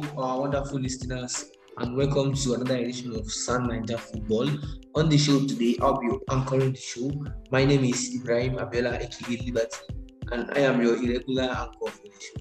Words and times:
our 0.00 0.40
wonderful 0.40 0.80
listeners, 0.80 1.50
and 1.76 1.94
welcome 1.94 2.32
to 2.32 2.54
another 2.54 2.76
edition 2.76 3.14
of 3.14 3.30
Sun 3.30 3.68
Niger 3.68 3.98
Football. 3.98 4.48
On 4.94 5.08
the 5.08 5.18
show 5.18 5.40
today, 5.40 5.76
I'll 5.82 6.00
be 6.00 6.08
anchoring 6.30 6.72
the 6.72 6.78
show. 6.78 7.10
My 7.50 7.64
name 7.66 7.84
is 7.84 8.14
Ibrahim 8.14 8.56
Abela, 8.56 8.94
aka 9.02 9.36
Liberty, 9.44 9.76
and 10.30 10.50
I 10.52 10.60
am 10.60 10.80
your 10.80 10.96
irregular 10.96 11.42
anchor 11.42 11.90
for 11.90 12.08
the 12.08 12.20
show. 12.20 12.40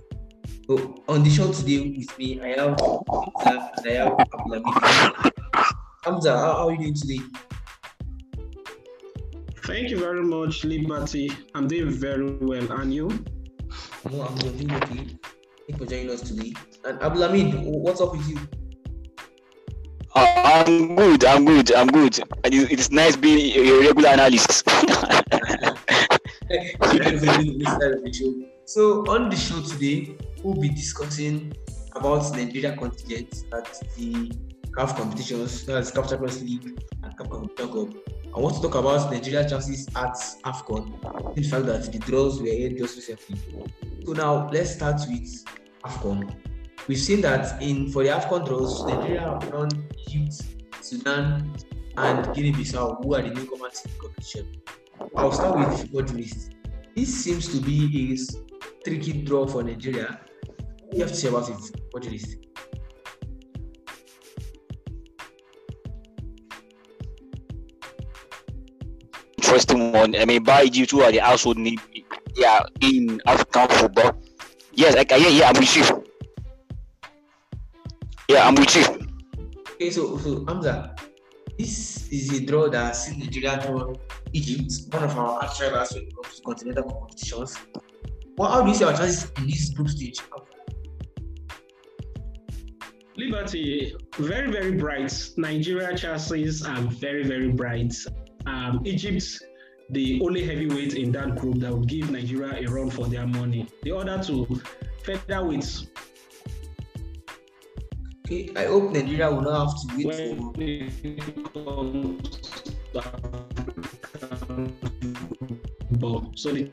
So, 0.68 0.95
on 1.09 1.23
the 1.23 1.30
show 1.30 1.52
today 1.52 1.94
with 1.98 2.18
me, 2.18 2.40
I 2.40 2.56
have 2.59 2.80
Hamza 2.80 3.72
and 3.76 3.88
I 3.88 3.94
have 4.00 4.14
Abdulhamid. 4.18 5.31
Hamza, 6.06 6.38
how, 6.38 6.54
how 6.54 6.68
are 6.70 6.72
you 6.72 6.78
doing 6.78 6.94
today? 6.94 7.20
Thank 9.66 9.90
you 9.90 10.00
very 10.00 10.23
much, 10.23 10.64
Liberty. 10.64 11.31
I'm 11.54 11.68
doing 11.68 11.90
very 11.90 12.31
well. 12.38 12.72
And 12.80 12.94
you? 12.94 13.09
No, 14.09 14.22
I'm 14.22 14.36
doing 14.36 14.72
okay. 14.72 14.95
Thank 14.95 15.20
you 15.68 15.76
for 15.78 15.86
joining 15.86 16.12
us 16.12 16.22
today. 16.22 16.54
And 16.84 16.99
Abdulhamid, 16.99 17.63
what's 17.63 18.02
up 18.02 18.12
with 18.12 18.27
you? 18.27 18.38
Uh, 20.16 20.63
I'm 20.66 20.95
good. 20.95 21.23
I'm 21.23 21.45
good. 21.45 21.72
I'm 21.73 21.88
good. 21.88 22.20
And 22.44 22.53
it- 22.53 22.72
it's 22.72 22.91
nice 22.91 23.16
being 23.16 23.55
a 23.58 23.80
regular 23.80 24.09
analyst. 24.09 24.67
so 28.66 29.05
on 29.08 29.30
the 29.30 29.36
show 29.38 29.62
today, 29.62 30.17
we'll 30.44 30.59
be 30.59 30.69
discussing 30.69 31.53
about 31.95 32.30
Nigeria 32.36 32.75
contingent 32.75 33.44
at 33.53 33.66
the 33.95 34.31
CAF 34.78 34.95
competitions, 34.97 35.66
that's 35.66 35.91
CAF 35.91 36.09
Champions 36.09 36.41
League 36.44 36.81
and 37.03 37.17
CAF 37.17 37.30
Confederation 37.30 37.94
Cup. 37.94 38.03
I 38.36 38.39
want 38.39 38.56
to 38.56 38.61
talk 38.61 38.75
about 38.75 39.11
Nigeria 39.11 39.47
chances 39.47 39.88
at 39.95 40.13
AFCON. 40.45 41.36
The 41.36 41.44
fact 41.44 41.66
that 41.66 41.91
the 41.91 42.00
draws 42.00 42.41
were 42.41 42.47
held 42.47 42.78
just 42.78 42.95
recently. 42.95 43.38
So 44.06 44.13
now 44.13 44.50
let's 44.50 44.72
start 44.75 45.02
with 45.09 45.45
AFCON. 45.84 46.34
We've 46.88 46.98
seen 46.98 47.22
that 47.22 47.62
in 47.62 47.92
for 47.92 48.04
the 48.04 48.10
AFCON 48.10 48.46
draws, 48.46 48.86
Nigeria 48.86 49.22
have 49.22 49.50
drawn 49.50 49.70
Egypt, 50.08 50.44
Sudan, 50.82 51.56
and 51.98 52.36
Guinea-Bissau, 52.36 53.04
who 53.04 53.16
are 53.16 53.22
the 53.22 53.30
newcomers 53.30 53.84
in 53.86 53.92
the 53.92 53.98
competition. 54.00 54.62
I'll 55.16 55.32
start 55.32 55.58
with 55.59 55.90
what 55.92 56.12
list. 56.14 56.54
This 56.96 57.24
seems 57.24 57.48
to 57.50 57.62
be 57.62 58.14
a 58.14 58.84
tricky 58.84 59.22
draw 59.22 59.48
for 59.48 59.64
Nigeria. 59.64 60.20
You 60.92 61.00
have 61.00 61.09
to 61.09 61.16
say 61.16 61.30
about 61.30 61.50
it? 61.50 61.56
What 61.92 62.06
list? 62.06 62.38
Interesting 69.38 69.92
one. 69.92 70.16
I 70.16 70.26
mean, 70.26 70.44
by 70.44 70.66
who 70.66 71.02
are 71.02 71.12
the 71.12 71.20
household 71.20 71.58
name 71.58 71.80
yeah, 72.36 72.64
in 72.82 73.22
African 73.26 73.68
football. 73.70 74.22
Yes, 74.74 74.96
I 74.96 75.04
can. 75.04 75.22
Yeah, 75.22 75.28
yeah, 75.28 75.50
I'm 75.50 75.59
with 75.59 75.76
you. 75.76 76.00
Yeah, 78.32 78.48
I'm 78.48 78.56
with 78.56 78.74
you. 78.78 78.86
Okay, 79.74 79.92
so 79.92 80.18
so 80.18 80.46
Hamza, 80.48 80.96
this 81.60 82.08
is 82.14 82.32
a 82.32 82.46
draw 82.46 82.70
that 82.70 82.96
sees 82.96 83.18
Nigeria 83.18 83.60
draw 83.62 83.92
Egypt, 84.32 84.72
one 84.94 85.04
of 85.04 85.18
our 85.18 85.44
arch 85.44 85.60
rivals 85.60 85.92
when 85.92 86.04
it 86.04 86.16
comes 86.16 86.36
to 86.38 86.42
continental 86.44 86.84
competitions. 86.84 87.58
Well, 88.38 88.50
how 88.50 88.62
do 88.62 88.70
you 88.70 88.76
see 88.76 88.86
our 88.86 88.94
chances 88.94 89.30
in 89.36 89.48
this 89.48 89.72
group 89.72 89.90
stage? 89.90 90.22
Liberty, 93.18 93.97
very, 94.18 94.50
very 94.50 94.78
bright. 94.78 95.14
Nigeria 95.36 95.94
chances 95.97 96.66
are 96.66 96.81
very, 96.84 97.25
very 97.25 97.50
bright. 97.50 97.94
Um, 98.46 98.80
Egypt, 98.86 99.44
the 99.90 100.22
only 100.24 100.46
heavyweight 100.46 100.94
in 100.94 101.12
that 101.12 101.36
group 101.36 101.56
that 101.58 101.74
would 101.74 101.90
give 101.90 102.09
Nigeria 102.09 102.66
a 102.66 102.72
run 102.72 102.90
for 102.91 103.08
their 103.08 103.28
money. 103.28 103.68
The 103.84 103.91
other 103.94 104.24
two, 104.24 104.46
featherweights, 105.03 105.88
Okay, 108.31 108.50
I 108.56 108.64
hope 108.68 108.94
Nigeria 108.94 109.30
will 109.30 109.42
not 109.42 109.68
have 109.68 109.75
to 109.81 109.88
wait 109.97 110.06
when 110.08 110.40
for 110.40 110.53
it 110.58 111.53
comes 111.53 112.40
to 112.64 112.97
African 112.97 114.74
football. 115.90 116.31
So 116.38 116.53
the 116.53 116.72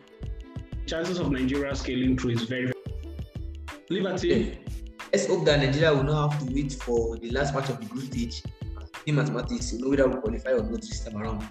chances 0.87 1.19
of 1.19 1.33
Nigeria 1.33 1.75
scaling 1.75 2.17
through 2.17 2.31
is 2.35 2.43
very, 2.45 2.67
very 2.67 2.75
Liberty. 3.91 4.57
Let's 5.13 5.27
hope 5.27 5.45
that 5.47 5.59
Nigeria 5.59 5.93
will 5.93 6.05
not 6.05 6.31
have 6.31 6.47
to 6.47 6.55
wait 6.55 6.75
for 6.75 7.17
the 7.17 7.31
last 7.33 7.53
match 7.53 7.71
of 7.71 7.81
the 7.81 7.87
group 7.87 8.05
stage. 8.05 8.41
In 9.07 9.17
mathematics, 9.17 9.73
you 9.73 9.81
know 9.81 9.89
whether 9.89 10.07
we 10.07 10.21
qualify 10.21 10.53
or 10.53 10.63
not 10.63 10.81
this 10.81 11.03
time 11.03 11.21
around. 11.21 11.43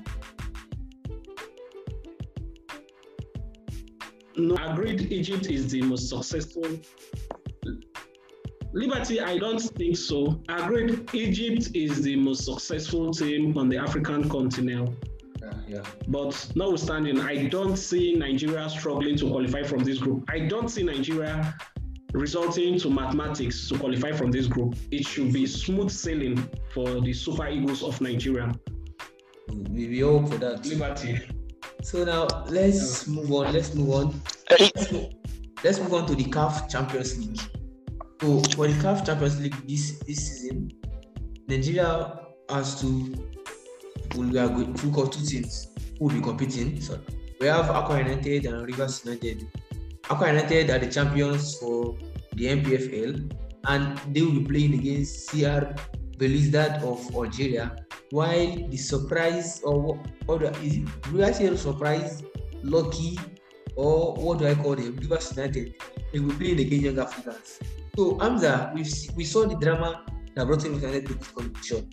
No, 4.37 4.55
agreed. 4.55 5.11
Egypt 5.11 5.47
is 5.47 5.69
the 5.69 5.81
most 5.81 6.07
successful. 6.07 6.63
Liberty, 8.73 9.21
I 9.21 9.37
don't 9.37 9.59
think 9.59 9.97
so. 9.97 10.41
Agreed. 10.49 11.09
Egypt 11.13 11.69
is 11.73 12.01
the 12.01 12.15
most 12.15 12.45
successful 12.45 13.11
team 13.11 13.57
on 13.57 13.69
the 13.69 13.77
African 13.77 14.29
continent. 14.29 14.95
Yeah, 15.41 15.53
yeah. 15.67 15.83
But 16.07 16.51
notwithstanding, 16.55 17.19
I 17.21 17.47
don't 17.47 17.77
see 17.77 18.13
Nigeria 18.15 18.69
struggling 18.69 19.15
to 19.17 19.29
qualify 19.29 19.63
from 19.63 19.83
this 19.83 19.97
group. 19.99 20.25
I 20.29 20.39
don't 20.39 20.67
see 20.69 20.83
Nigeria 20.83 21.55
resulting 22.13 22.77
to 22.79 22.89
mathematics 22.89 23.67
to 23.69 23.77
qualify 23.77 24.11
from 24.11 24.31
this 24.31 24.47
group. 24.47 24.75
It 24.91 25.05
should 25.05 25.31
be 25.31 25.45
smooth 25.45 25.91
sailing 25.91 26.37
for 26.73 27.01
the 27.01 27.13
Super 27.13 27.47
Eagles 27.47 27.83
of 27.83 27.99
Nigeria. 28.01 28.51
We, 29.69 29.87
we 29.87 29.99
hope 30.01 30.29
for 30.29 30.37
that. 30.37 30.65
Liberty. 30.65 31.19
So 31.83 32.03
now 32.03 32.27
let's 32.49 33.07
move 33.07 33.31
on. 33.31 33.53
Let's 33.53 33.73
move 33.73 33.89
on. 33.91 34.21
Let's 34.49 34.91
move, 34.91 35.13
let's 35.63 35.79
move 35.79 35.93
on 35.93 36.05
to 36.07 36.15
the 36.15 36.25
CAF 36.25 36.69
Champions 36.69 37.17
League. 37.17 37.39
So 38.19 38.41
for 38.55 38.67
the 38.67 38.73
CAF 38.81 39.05
Champions 39.05 39.39
League 39.39 39.55
this 39.67 39.99
this 39.99 40.17
season, 40.17 40.71
Nigeria 41.47 42.19
has 42.49 42.81
to 42.81 43.13
we 44.15 44.37
are 44.39 44.47
going 44.49 44.73
to 44.73 44.91
two 44.91 45.25
teams 45.25 45.67
who 45.99 46.05
will 46.05 46.13
be 46.15 46.21
competing. 46.21 46.81
So 46.81 46.99
we 47.39 47.47
have 47.47 47.65
Akwa 47.65 47.99
United 47.99 48.45
and 48.45 48.65
Rivers 48.65 49.05
United. 49.05 49.45
Akwa 50.03 50.33
United 50.33 50.69
are 50.71 50.79
the 50.79 50.87
champions 50.87 51.57
for 51.59 51.95
the 52.33 52.45
NPFL 52.45 53.31
and 53.67 53.97
they 54.15 54.21
will 54.21 54.39
be 54.41 54.45
playing 54.45 54.73
against 54.73 55.29
CR 55.29 55.75
Belouizdad 56.17 56.81
of 56.81 57.13
Algeria. 57.13 57.75
While 58.09 58.67
the 58.69 58.77
surprise 58.77 59.61
or 59.63 59.99
what 60.25 60.39
do 60.39 60.47
I, 60.47 60.51
is 60.63 60.77
it, 60.77 60.87
do 61.11 61.23
I 61.23 61.31
say 61.31 61.55
surprise, 61.55 62.23
lucky, 62.63 63.19
or 63.75 64.15
what 64.15 64.39
do 64.39 64.47
I 64.47 64.55
call 64.55 64.75
them? 64.75 64.95
Rivers 64.95 65.35
United. 65.35 65.75
They 66.11 66.19
will 66.19 66.29
be 66.33 66.55
playing 66.55 66.59
against 66.61 66.85
Young 66.85 66.99
Africans. 66.99 67.59
So 67.97 68.15
Hamza, 68.19 68.71
we 68.75 68.85
we 69.15 69.25
saw 69.25 69.47
the 69.47 69.55
drama 69.55 70.05
that 70.35 70.45
brought 70.45 70.61
Rivers 70.61 70.83
United 70.83 71.07
to 71.07 71.13
this 71.15 71.27
competition. 71.29 71.89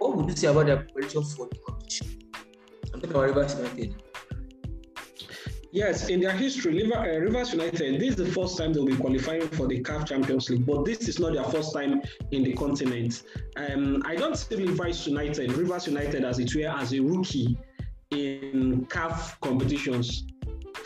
What 0.00 0.16
would 0.16 0.28
you 0.28 0.34
say 0.34 0.48
about 0.48 0.66
their 0.66 0.78
preparation 0.78 1.22
for 1.22 1.46
the 1.46 1.56
competition? 1.64 2.18
I'm 2.92 3.00
talking 3.00 3.10
about 3.10 3.26
Rivers 3.26 3.54
United. 3.54 4.02
Yes, 5.70 6.08
in 6.08 6.18
their 6.18 6.32
history, 6.32 6.82
River, 6.82 6.98
uh, 6.98 7.20
Rivers 7.20 7.52
United, 7.52 8.00
this 8.00 8.08
is 8.08 8.16
the 8.16 8.26
first 8.26 8.58
time 8.58 8.72
they'll 8.72 8.84
be 8.84 8.96
qualifying 8.96 9.46
for 9.50 9.68
the 9.68 9.80
CAF 9.84 10.08
Champions 10.08 10.50
League, 10.50 10.66
but 10.66 10.84
this 10.84 11.06
is 11.06 11.20
not 11.20 11.34
their 11.34 11.44
first 11.44 11.72
time 11.72 12.02
in 12.32 12.42
the 12.42 12.52
continent. 12.54 13.22
Um, 13.54 14.02
I 14.04 14.16
don't 14.16 14.36
see 14.36 14.56
Rivers 14.56 15.06
United, 15.06 15.52
Rivers 15.52 15.86
United 15.86 16.24
as 16.24 16.40
it 16.40 16.52
were, 16.56 16.66
as 16.66 16.92
a 16.92 16.98
rookie 16.98 17.56
in 18.10 18.84
CAF 18.86 19.40
competitions. 19.42 20.24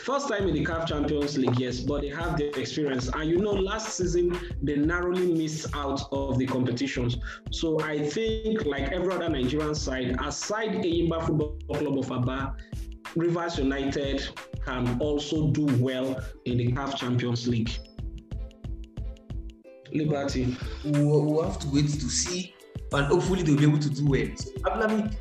First 0.05 0.27
time 0.29 0.47
in 0.47 0.53
the 0.53 0.63
CAF 0.63 0.85
Champions 0.85 1.35
League, 1.35 1.57
yes, 1.57 1.79
but 1.79 2.01
they 2.01 2.09
have 2.09 2.37
the 2.37 2.55
experience. 2.59 3.09
And 3.11 3.27
you 3.27 3.39
know, 3.39 3.53
last 3.53 3.97
season 3.97 4.37
they 4.61 4.75
narrowly 4.75 5.33
missed 5.33 5.75
out 5.75 5.99
of 6.11 6.37
the 6.37 6.45
competitions. 6.45 7.17
So 7.49 7.81
I 7.81 8.07
think, 8.07 8.65
like 8.65 8.91
every 8.91 9.11
other 9.11 9.27
Nigerian 9.29 9.73
side, 9.73 10.15
aside 10.23 10.73
Enyimba 10.73 11.25
Football 11.25 11.57
Club 11.73 11.97
of 11.97 12.11
Aba, 12.11 12.55
Rivers 13.15 13.57
United 13.57 14.29
can 14.63 14.95
also 14.99 15.47
do 15.47 15.65
well 15.83 16.23
in 16.45 16.59
the 16.59 16.71
CAF 16.73 16.95
Champions 16.95 17.47
League. 17.47 17.71
Liberty. 19.91 20.55
We'll, 20.83 21.25
we'll 21.25 21.49
have 21.49 21.57
to 21.61 21.67
wait 21.73 21.89
to 21.89 22.09
see, 22.11 22.53
and 22.91 23.07
hopefully 23.07 23.41
they'll 23.41 23.57
be 23.57 23.63
able 23.63 23.79
to 23.79 23.89
do 23.89 24.07
well. 24.07 24.27
So, 24.35 24.51
Abdulhamid, 24.51 25.15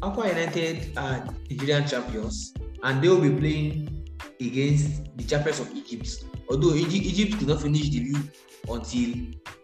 Akwa 0.00 0.28
United 0.28 0.98
are 0.98 1.26
Nigerian 1.48 1.86
champions, 1.88 2.52
and 2.82 3.00
they 3.02 3.08
will 3.08 3.22
be 3.22 3.30
playing 3.30 3.91
against 4.40 5.16
the 5.16 5.24
champions 5.24 5.60
of 5.60 5.74
Egypt. 5.74 6.24
Although 6.50 6.74
Egypt, 6.74 7.38
could 7.38 7.48
not 7.48 7.62
finish 7.62 7.88
the 7.88 8.00
league 8.00 8.30
until 8.68 9.14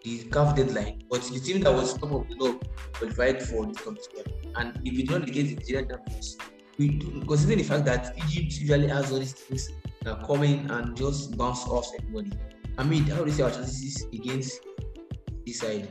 the 0.04 0.24
CAF 0.30 0.56
deadline, 0.56 1.02
but 1.10 1.22
the 1.22 1.40
team 1.40 1.62
that 1.62 1.72
was 1.72 1.94
top 1.94 2.12
of 2.12 2.28
the 2.28 2.34
league 2.36 2.62
qualified 2.94 3.42
for 3.42 3.66
the 3.66 3.74
competition. 3.74 4.32
And 4.56 4.80
if 4.84 4.94
you 4.94 5.04
don't 5.04 5.28
against 5.28 5.56
the 5.56 5.60
Nigerian 5.62 5.88
champions, 5.88 6.36
we 6.78 6.98
considering 7.26 7.58
the 7.58 7.64
fact 7.64 7.84
that 7.86 8.16
Egypt 8.16 8.60
usually 8.60 8.88
has 8.88 9.12
all 9.12 9.18
these 9.18 9.32
things 9.32 9.70
that 10.02 10.24
come 10.26 10.42
in 10.44 10.70
and 10.70 10.96
just 10.96 11.36
bounce 11.36 11.64
off 11.66 11.88
everybody. 11.98 12.32
I 12.78 12.84
mean, 12.84 13.04
how 13.04 13.18
do 13.18 13.26
you 13.26 13.32
see 13.32 13.42
our 13.42 13.50
chances 13.50 14.06
against 14.12 14.60
this 15.44 15.58
side? 15.58 15.88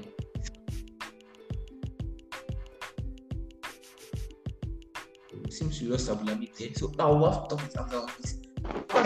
Seems 5.50 5.82
we 5.82 5.88
lost 5.88 6.10
Abdulhamid 6.10 6.56
there. 6.56 6.70
So 6.76 6.92
now 6.98 7.14
we'll 7.14 7.32
have 7.32 7.48
to 7.48 7.56
talk 7.56 7.90
Abdulhamid. 7.90 8.18
this. 8.22 8.47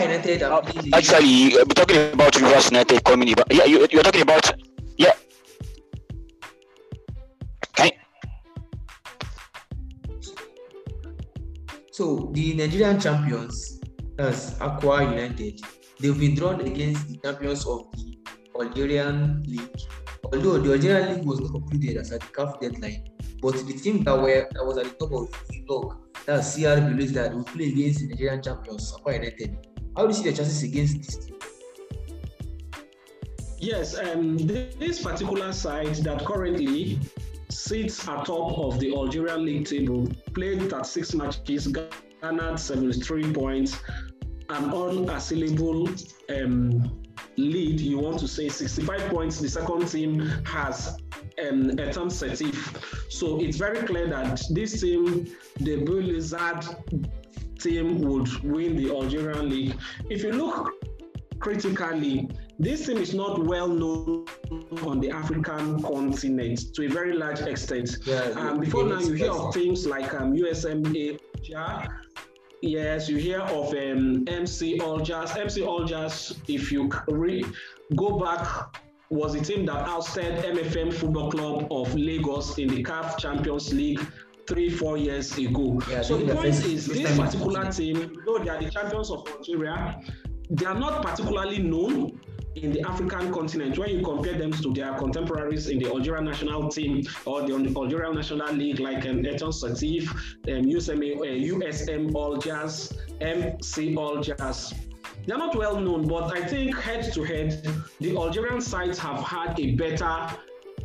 United 0.00 0.42
are 0.42 0.62
Actually, 0.92 1.54
uh, 1.54 1.64
we're 1.66 1.74
talking 1.74 2.12
about 2.12 2.34
Rivers 2.40 2.70
United 2.70 3.04
coming. 3.04 3.28
in. 3.28 3.34
Yeah, 3.50 3.64
you, 3.64 3.86
you're 3.90 4.02
talking 4.02 4.22
about 4.22 4.50
Yeah. 4.96 5.12
Okay. 7.78 7.98
So 11.92 12.30
the 12.34 12.54
Nigerian 12.54 12.98
champions, 13.00 13.80
as 14.18 14.58
Akwa 14.58 15.10
United, 15.10 15.60
they've 16.00 16.18
been 16.18 16.34
drawn 16.34 16.60
against 16.60 17.08
the 17.08 17.16
champions 17.18 17.66
of 17.66 17.90
the 17.92 18.18
Algerian 18.58 19.42
League. 19.46 19.76
Although 20.24 20.58
the 20.58 20.72
Algerian 20.72 21.14
League 21.16 21.26
was 21.26 21.40
not 21.40 21.52
concluded 21.52 21.96
as 21.98 22.12
at 22.12 22.20
the 22.20 22.26
CAF 22.28 22.60
deadline, 22.60 23.04
but 23.40 23.54
the 23.66 23.74
team 23.74 24.04
that 24.04 24.16
were 24.16 24.48
that 24.52 24.64
was 24.64 24.78
at 24.78 24.84
the 24.84 24.94
top 25.06 25.12
of 25.12 25.28
the 25.48 25.64
log, 25.68 26.01
that's 26.26 26.54
CR 26.54 26.80
Belouizdad 26.80 27.34
will 27.34 27.44
play 27.44 27.68
against 27.68 28.00
the 28.00 28.08
Nigerian 28.08 28.42
champions, 28.42 28.92
Akwa 28.92 29.14
United. 29.14 29.66
How 29.96 30.02
do 30.02 30.08
you 30.08 30.14
see 30.14 30.30
the 30.30 30.36
chances 30.36 30.62
against 30.62 30.98
this 30.98 31.16
team? 31.26 31.36
Yes, 33.58 33.98
um, 33.98 34.36
this 34.38 35.02
particular 35.02 35.52
side 35.52 35.94
that 35.96 36.24
currently 36.24 36.98
sits 37.48 38.02
atop 38.04 38.58
of 38.58 38.80
the 38.80 38.92
Algerian 38.94 39.44
league 39.44 39.66
table, 39.66 40.08
played 40.34 40.68
36 40.70 41.14
matches, 41.14 41.68
garnered 42.20 42.58
73 42.58 43.32
points, 43.32 43.78
an 44.48 44.72
unassailable 44.72 45.88
um, 46.30 47.02
lead, 47.36 47.80
you 47.80 47.98
want 47.98 48.18
to 48.18 48.28
say 48.28 48.48
65 48.48 49.00
points. 49.10 49.38
The 49.38 49.48
second 49.48 49.86
team 49.88 50.20
has 50.44 50.98
um, 51.48 51.70
Etan 51.76 52.10
Setif. 52.10 52.56
So 53.10 53.40
it's 53.40 53.56
very 53.56 53.86
clear 53.86 54.08
that 54.08 54.42
this 54.50 54.80
team, 54.80 55.26
the 55.60 55.76
Blue 55.84 56.02
Lizard 56.02 56.64
team, 57.58 58.00
would 58.02 58.28
win 58.42 58.76
the 58.76 58.90
Algerian 58.90 59.48
league. 59.48 59.76
If 60.10 60.22
you 60.22 60.32
look 60.32 60.72
critically, 61.38 62.28
this 62.58 62.86
team 62.86 62.98
is 62.98 63.14
not 63.14 63.44
well 63.44 63.68
known 63.68 64.26
on 64.86 65.00
the 65.00 65.10
African 65.10 65.82
continent 65.82 66.74
to 66.74 66.86
a 66.86 66.88
very 66.88 67.14
large 67.14 67.40
extent. 67.40 67.98
Yeah, 68.04 68.20
um, 68.36 68.60
before 68.60 68.84
now, 68.84 69.00
you 69.00 69.14
hear 69.14 69.32
of 69.32 69.52
teams 69.52 69.86
like 69.86 70.14
um, 70.14 70.32
USMA, 70.32 71.18
yes, 72.62 73.08
you 73.08 73.16
hear 73.16 73.40
of 73.40 73.74
um, 73.74 74.24
MC 74.28 74.78
Algiers. 74.80 75.36
MC 75.36 75.64
Algiers, 75.64 76.40
if 76.48 76.70
you 76.70 76.90
re- 77.08 77.44
go 77.96 78.18
back, 78.18 78.46
was 79.12 79.34
a 79.34 79.40
team 79.40 79.66
that 79.66 79.86
ousted 79.86 80.36
MFM 80.42 80.92
Football 80.92 81.30
Club 81.30 81.66
of 81.70 81.94
Lagos 81.94 82.56
in 82.56 82.68
the 82.68 82.82
CAF 82.82 83.18
Champions 83.18 83.72
League 83.72 84.00
three, 84.48 84.70
four 84.70 84.96
years 84.96 85.36
ago. 85.36 85.78
Yeah, 85.90 86.00
so 86.00 86.16
the 86.16 86.24
the 86.26 86.34
point 86.34 86.46
is, 86.64 86.86
this 86.86 87.16
particular 87.18 87.70
team, 87.70 88.16
though 88.24 88.38
they 88.38 88.48
are 88.48 88.60
the 88.60 88.70
champions 88.70 89.10
of 89.10 89.28
Algeria, 89.28 90.00
they 90.48 90.64
are 90.64 90.78
not 90.78 91.02
particularly 91.02 91.58
known 91.58 92.18
in 92.56 92.72
the 92.72 92.80
African 92.88 93.32
continent 93.32 93.78
when 93.78 93.90
you 93.90 94.02
compare 94.02 94.38
them 94.38 94.50
to 94.50 94.72
their 94.72 94.94
contemporaries 94.94 95.68
in 95.68 95.78
the 95.78 95.86
Algerian 95.88 96.24
national 96.24 96.68
team 96.70 97.02
or 97.26 97.42
the 97.42 97.52
Algerian 97.76 98.14
national 98.14 98.52
league 98.54 98.80
like 98.80 99.06
um, 99.06 99.24
Eton 99.26 99.50
Satif, 99.50 100.10
um, 100.10 100.64
USM, 100.64 101.18
uh, 101.18 101.66
USM 101.66 102.14
Algiers, 102.14 102.94
MC 103.20 103.96
Algiers. 103.96 104.72
They're 105.26 105.38
not 105.38 105.54
well 105.54 105.78
known, 105.78 106.08
but 106.08 106.36
I 106.36 106.44
think 106.44 106.76
head 106.78 107.12
to 107.12 107.22
head, 107.22 107.66
the 108.00 108.16
Algerian 108.16 108.60
sides 108.60 108.98
have 108.98 109.20
had 109.22 109.58
a 109.60 109.74
better 109.76 110.28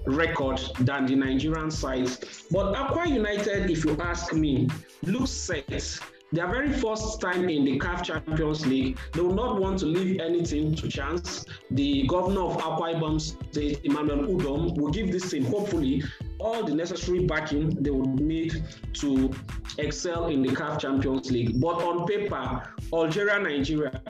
record 0.06 0.62
than 0.82 1.06
the 1.08 1.16
Nigerian 1.16 1.72
sides. 1.72 2.46
But 2.52 2.76
Akwa 2.76 3.08
United, 3.08 3.70
if 3.70 3.84
you 3.84 3.98
ask 4.00 4.34
me, 4.34 4.70
looks 5.04 5.32
set. 5.32 6.00
Their 6.34 6.48
very 6.48 6.74
first 6.74 7.22
time 7.22 7.48
in 7.50 7.64
the 7.64 7.80
CAF 7.80 8.04
Champions 8.04 8.66
League, 8.68 9.00
they 9.14 9.22
will 9.22 9.34
not 9.34 9.62
want 9.62 9.80
to 9.80 9.86
leave 9.86 10.20
anything 10.20 10.76
to 10.76 10.88
chance. 10.90 11.46
The 11.72 12.06
governor 12.08 12.42
of 12.42 12.58
Akwa 12.58 12.96
Ibom 12.96 13.20
State, 13.22 13.80
Emmanuel 13.86 14.28
Udom, 14.28 14.78
will 14.78 14.92
give 14.92 15.10
this 15.12 15.32
team, 15.32 15.46
hopefully, 15.46 16.04
all 16.40 16.64
the 16.64 16.74
necessary 16.74 17.26
backing 17.26 17.70
they 17.82 17.90
would 17.90 18.20
need 18.20 18.64
to 18.94 19.32
excel 19.78 20.28
in 20.28 20.42
the 20.42 20.50
CAF 20.50 20.80
Champions 20.80 21.32
League. 21.32 21.60
But 21.60 21.82
on 21.84 22.06
paper, 22.08 22.64
Algeria, 22.94 23.40
Nigeria, 23.40 24.02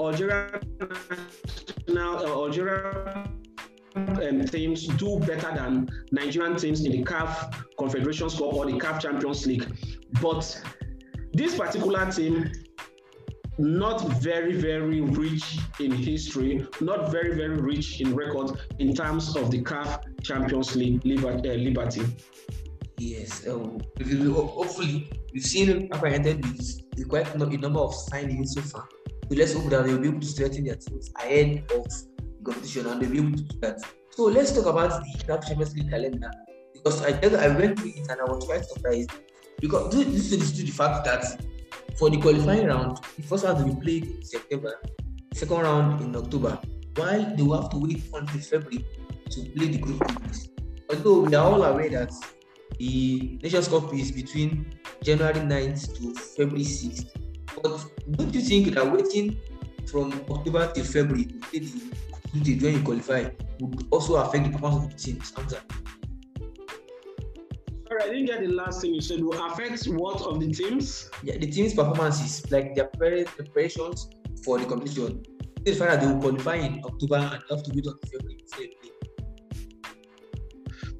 Algeria, 0.00 0.60
national, 1.88 2.18
uh, 2.18 2.44
Algeria 2.44 3.28
um, 3.96 4.44
teams 4.44 4.86
do 4.86 5.18
better 5.20 5.54
than 5.54 5.88
Nigerian 6.12 6.56
teams 6.56 6.84
in 6.84 6.92
the 6.92 7.04
CAF 7.04 7.52
Confederations 7.78 8.34
Cup 8.34 8.54
or 8.54 8.66
the 8.66 8.72
CAF 8.78 9.00
Champions 9.00 9.46
League. 9.46 9.66
But 10.20 10.62
this 11.32 11.56
particular 11.56 12.10
team, 12.10 12.50
not 13.58 14.00
very, 14.20 14.54
very 14.54 15.00
rich 15.00 15.58
in 15.80 15.90
history, 15.90 16.66
not 16.80 17.10
very, 17.10 17.34
very 17.34 17.56
rich 17.60 18.00
in 18.00 18.14
records 18.14 18.52
in 18.78 18.94
terms 18.94 19.36
of 19.36 19.50
the 19.50 19.62
CAF 19.62 20.00
Champions 20.22 20.76
League 20.76 21.02
uh, 21.24 21.30
liberty. 21.30 22.02
Yes, 22.98 23.44
ho- 23.44 23.78
hopefully 23.98 25.10
we've 25.32 25.42
seen 25.42 25.88
with 25.88 26.80
with 26.96 27.08
quite 27.08 27.34
a 27.34 27.38
number 27.38 27.80
of 27.80 27.92
signings 27.92 28.48
so 28.48 28.60
far. 28.62 28.88
So 29.28 29.36
let's 29.36 29.52
hope 29.52 29.70
that 29.70 29.84
they'll 29.84 29.98
be 29.98 30.08
able 30.08 30.20
to 30.20 30.26
strengthen 30.26 30.64
their 30.64 30.76
teams 30.76 31.10
ahead 31.16 31.64
of 31.74 31.84
the 31.84 32.42
competition 32.44 32.86
and 32.86 33.02
they'll 33.02 33.10
be 33.10 33.18
able 33.18 33.36
to 33.36 33.42
do 33.42 33.60
that. 33.60 33.80
So 34.10 34.24
let's 34.24 34.52
talk 34.52 34.66
about 34.66 34.90
the 34.90 35.24
CAF 35.24 35.46
Champions 35.46 35.74
League 35.76 35.90
calendar 35.90 36.30
because 36.72 37.02
I 37.02 37.10
I 37.10 37.48
went 37.48 37.78
through 37.78 37.90
it 37.90 38.08
and 38.08 38.20
I 38.20 38.24
was 38.24 38.44
quite 38.44 38.64
surprised 38.64 39.10
because 39.60 39.94
due 39.94 40.04
this 40.04 40.32
is 40.32 40.52
due 40.52 40.64
to 40.64 40.66
the 40.66 40.72
fact 40.72 41.04
that 41.04 41.40
for 41.98 42.08
the 42.10 42.16
qualifying 42.16 42.66
round, 42.66 42.98
the 43.16 43.22
first 43.22 43.44
round 43.44 43.64
will 43.64 43.74
be 43.74 43.80
played 43.80 44.04
in 44.04 44.22
September, 44.22 44.80
second 45.34 45.58
round 45.58 46.00
in 46.00 46.14
October, 46.14 46.58
while 46.94 47.34
they 47.34 47.42
will 47.42 47.60
have 47.60 47.70
to 47.70 47.78
wait 47.78 48.04
until 48.14 48.40
February 48.40 48.86
to 49.30 49.40
play 49.56 49.66
the 49.66 49.78
group 49.78 50.02
stages. 50.08 50.48
Although 50.88 51.20
we 51.20 51.34
are 51.34 51.44
all 51.44 51.62
aware 51.64 51.90
that 51.90 52.12
the 52.78 53.38
Nations 53.42 53.66
Cup 53.66 53.92
is 53.92 54.12
between 54.12 54.72
January 55.02 55.40
9th 55.40 55.96
to 55.98 56.14
February 56.36 56.64
6th. 56.64 57.10
But 57.60 57.84
don't 58.12 58.32
you 58.32 58.40
think 58.42 58.74
that 58.74 58.90
waiting 58.90 59.36
from 59.86 60.12
October 60.30 60.70
till 60.72 60.84
February 60.84 61.24
to 61.24 61.38
play 61.40 61.58
the 61.58 61.70
group 61.70 62.44
stage 62.44 62.62
when 62.62 62.74
you 62.74 62.82
qualify 62.82 63.28
would 63.58 63.86
also 63.90 64.16
affect 64.16 64.44
the 64.44 64.50
performance 64.50 64.84
of 64.84 64.90
the 64.92 64.98
teams? 64.98 65.32
Sorry, 67.98 68.10
I 68.10 68.14
didn't 68.14 68.26
get 68.26 68.40
the 68.40 68.54
last 68.54 68.80
thing 68.80 68.94
you 68.94 69.00
said. 69.00 69.22
Will 69.22 69.44
affect 69.44 69.84
what 69.86 70.20
of 70.22 70.40
the 70.40 70.52
teams? 70.52 71.10
Yeah, 71.22 71.38
the 71.38 71.46
team's 71.46 71.74
performances, 71.74 72.50
like 72.50 72.74
their 72.74 72.88
prepar- 72.88 73.26
preparations 73.26 74.08
for 74.44 74.58
the 74.58 74.66
competition. 74.66 75.22
They 75.62 75.74
find 75.74 75.90
that 75.90 76.00
they 76.00 76.06
will 76.06 76.20
qualify 76.20 76.56
in 76.56 76.82
October 76.84 77.16
and 77.16 77.42
have 77.50 77.62
to 77.62 77.70
wait 77.74 77.86
until 77.86 77.98
February 78.12 78.38
before 78.42 78.60
they 78.60 78.68
play. 78.80 78.92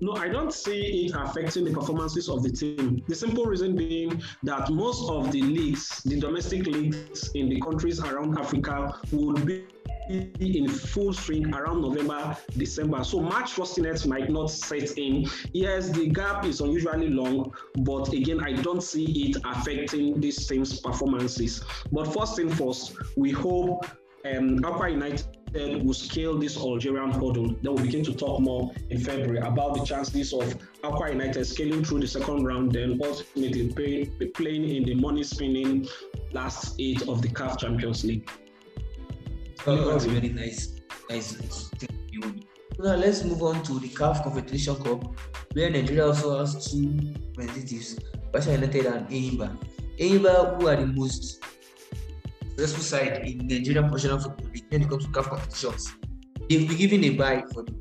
No, 0.01 0.13
I 0.15 0.29
don't 0.29 0.53
see 0.53 1.07
it 1.07 1.15
affecting 1.15 1.65
the 1.65 1.73
performances 1.73 2.29
of 2.29 2.43
the 2.43 2.51
team. 2.51 3.03
The 3.09 3.15
simple 3.15 3.45
reason 3.47 3.77
being 3.77 4.23
that 4.45 4.71
most 4.71 5.09
of 5.11 5.31
the 5.33 5.43
leagues, 5.43 6.03
the 6.05 6.21
domestic 6.21 6.67
leagues 6.67 7.31
in 7.35 7.49
the 7.49 7.61
countries 7.61 8.01
around 8.01 8.39
Africa, 8.39 9.01
would 9.13 9.45
be 9.45 9.65
in 10.09 10.69
full 10.69 11.13
swing 11.13 11.55
around 11.55 11.83
November, 11.83 12.37
December. 12.57 13.05
So 13.05 13.21
March 13.21 13.49
first 13.53 13.59
rustiness 13.59 14.07
might 14.07 14.31
not 14.31 14.51
set 14.51 14.97
in. 14.99 15.27
Yes, 15.53 15.91
the 15.91 16.09
gap 16.09 16.45
is 16.45 16.61
unusually 16.61 17.09
long, 17.09 17.53
but 17.79 18.13
again, 18.13 18.41
I 18.41 18.53
don't 18.53 18.83
see 18.83 19.05
it 19.05 19.37
affecting 19.45 20.21
this 20.21 20.47
team's 20.47 20.81
performances. 20.81 21.63
But 21.93 22.13
first 22.13 22.37
thing 22.37 22.49
first, 22.51 22.95
we 23.17 23.31
hope 23.31 23.87
um, 24.25 24.59
Akwa 24.61 24.91
United 24.91 25.27
will 25.85 25.95
scale 25.95 26.39
this 26.39 26.57
Algerian 26.57 27.11
hurdle. 27.11 27.57
Then 27.63 27.75
we'll 27.75 27.85
begin 27.85 28.05
to 28.05 28.15
talk 28.15 28.41
more 28.41 28.71
in 28.91 29.01
February 29.01 29.39
about 29.39 29.75
the 29.75 29.85
chances 29.85 30.33
of 30.33 30.57
Akwa 30.83 31.11
United 31.11 31.45
scaling 31.47 31.85
through 31.85 32.01
the 32.01 32.09
second 32.09 32.45
round, 32.45 32.73
then 32.73 33.01
ultimately 33.03 33.69
playing 34.35 34.69
in 34.69 34.85
the 34.85 34.95
money 34.95 35.23
spinning 35.23 35.89
last 36.33 36.75
eight 36.79 37.09
of 37.09 37.23
the 37.23 37.29
CAF 37.29 37.59
Champions 37.59 38.05
League. 38.05 38.29
That 39.65 39.95
was 39.95 40.07
a 40.07 40.09
very 40.09 40.29
nice, 40.31 40.81
nice 41.11 41.37
now 42.81 42.95
let's 42.95 43.25
move 43.25 43.43
on 43.43 43.61
to 43.65 43.81
the 43.81 43.89
CAF 43.89 44.23
Confederation 44.23 44.77
Cup, 44.77 45.03
where 45.53 45.69
Nigeria 45.69 46.07
also 46.07 46.39
has 46.39 46.71
two 46.71 46.95
representatives, 47.37 47.99
Bayelsa 48.33 48.53
United 48.53 48.87
and 48.87 49.09
Enyimba. 49.09 49.59
Enyimba, 49.99 50.61
who 50.61 50.69
are 50.69 50.77
the 50.77 50.87
most 50.87 51.43
successful 52.51 52.85
side 52.85 53.27
in 53.27 53.49
Nigerian 53.49 53.89
professional 53.89 54.21
football 54.21 54.47
when 54.71 54.83
it 54.83 54.89
comes 54.89 55.07
to 55.07 55.11
CAF 55.11 55.25
competitions, 55.25 55.93
they've 56.49 56.69
been 56.69 56.77
given 56.79 57.05
a 57.05 57.11
bye 57.11 57.43
for 57.53 57.65
the 57.65 57.75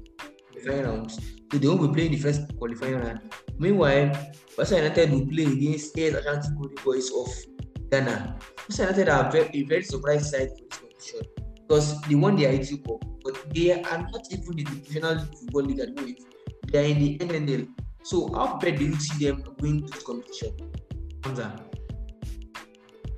qualifying 0.52 0.84
rounds. 0.84 1.20
So 1.52 1.60
they 1.60 1.68
won't 1.68 1.82
be 1.82 1.88
playing 1.94 2.12
the 2.14 2.18
first 2.18 2.58
qualifying 2.58 2.96
round. 2.96 3.22
Meanwhile, 3.60 4.18
Bayelsa 4.58 4.78
United 4.78 5.12
will 5.12 5.28
play 5.28 5.44
against 5.44 5.96
Air 5.96 6.18
Ashanti 6.18 6.50
Boys 6.84 7.12
of 7.12 7.30
Ghana. 7.92 8.36
Bayelsa 8.68 8.80
United 8.80 9.10
are 9.10 9.28
a 9.54 9.64
very 9.64 9.84
surprise 9.84 10.32
side 10.32 10.50
for 10.58 10.66
this 10.66 10.80
competition 10.80 11.37
because 11.68 12.00
they 12.02 12.16
won 12.16 12.36
their 12.36 12.54
Aiteo 12.54 12.84
Cup, 12.86 13.04
but 13.24 13.54
they 13.54 13.72
are 13.72 14.02
not 14.02 14.28
even 14.32 14.60
in 14.60 14.64
the 14.64 14.72
professional 14.72 15.20
football 15.20 15.64
league 15.64 15.80
at 15.80 15.96
the 15.96 16.02
moment. 16.02 16.20
They 16.72 16.80
are 16.80 16.88
in 16.88 17.00
the 17.00 17.18
NNL. 17.20 17.68
So 18.04 18.32
how 18.34 18.58
prepared 18.58 18.80
do 18.80 18.86
you 18.86 18.96
see 18.96 19.26
them 19.28 19.44
going 19.60 19.86
to 19.86 19.92
this 19.94 20.04
competition? 20.04 20.54
Hamza. 21.24 21.60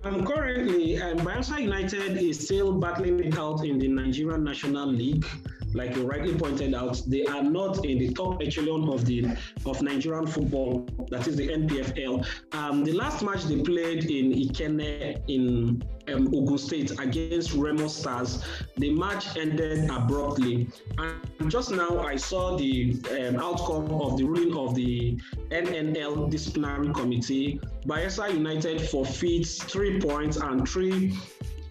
Um, 0.03 0.25
currently, 0.25 0.99
um, 1.01 1.17
Bayelsa 1.19 1.61
United 1.61 2.17
is 2.17 2.39
still 2.39 2.79
battling 2.79 3.19
it 3.19 3.37
out 3.37 3.63
in 3.65 3.77
the 3.77 3.87
Nigerian 3.87 4.43
National 4.43 4.87
League. 4.87 5.25
Like 5.73 5.95
you 5.95 6.03
rightly 6.03 6.35
pointed 6.35 6.73
out, 6.73 7.01
they 7.07 7.25
are 7.25 7.43
not 7.43 7.85
in 7.85 7.99
the 7.99 8.13
top 8.13 8.41
echelon 8.41 8.89
of 8.89 9.05
the 9.05 9.25
of 9.65 9.81
Nigerian 9.81 10.27
football. 10.27 10.87
That 11.09 11.27
is 11.27 11.35
the 11.35 11.47
NPFL. 11.47 12.25
Um, 12.53 12.83
the 12.83 12.93
last 12.93 13.23
match 13.23 13.43
they 13.43 13.61
played 13.61 14.05
in 14.05 14.31
Ikenne 14.31 15.21
in 15.27 15.83
um, 16.13 16.27
Ogun 16.33 16.57
State 16.57 16.99
against 16.99 17.53
Remo 17.53 17.87
Stars, 17.87 18.43
the 18.77 18.91
match 18.91 19.37
ended 19.37 19.89
abruptly. 19.89 20.67
And 20.97 21.51
just 21.51 21.71
now, 21.71 21.99
I 21.99 22.15
saw 22.15 22.57
the 22.57 22.95
um, 23.11 23.37
outcome 23.37 23.91
of 24.01 24.17
the 24.17 24.23
ruling 24.23 24.55
of 24.57 24.75
the 24.75 25.19
NNL 25.51 26.29
disciplinary 26.29 26.93
committee. 26.93 27.59
Bayelsa 27.85 28.33
United 28.33 28.81
forfeits 28.89 29.61
three 29.63 29.99
points 29.99 30.37
and 30.37 30.67
three 30.67 31.17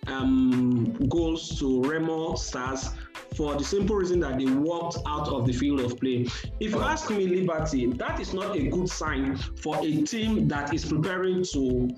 um, 0.07 0.97
goals 1.09 1.59
to 1.59 1.83
Remo 1.83 2.35
Stars 2.35 2.91
for 3.39 3.55
the 3.55 3.63
simple 3.63 3.95
reason 3.95 4.19
that 4.19 4.37
they 4.37 4.47
walked 4.47 4.99
out 5.07 5.29
of 5.29 5.47
the 5.47 5.53
field 5.53 5.79
of 5.79 5.97
play. 6.01 6.27
If 6.59 6.73
you 6.73 6.81
ask 6.83 7.09
me, 7.09 7.25
Liberty, 7.29 7.87
that 7.87 8.19
is 8.19 8.35
not 8.35 8.57
a 8.57 8.67
good 8.67 8.89
sign 8.91 9.37
for 9.37 9.77
a 9.79 10.03
team 10.03 10.49
that 10.49 10.75
is 10.75 10.85
preparing 10.85 11.45
to 11.53 11.89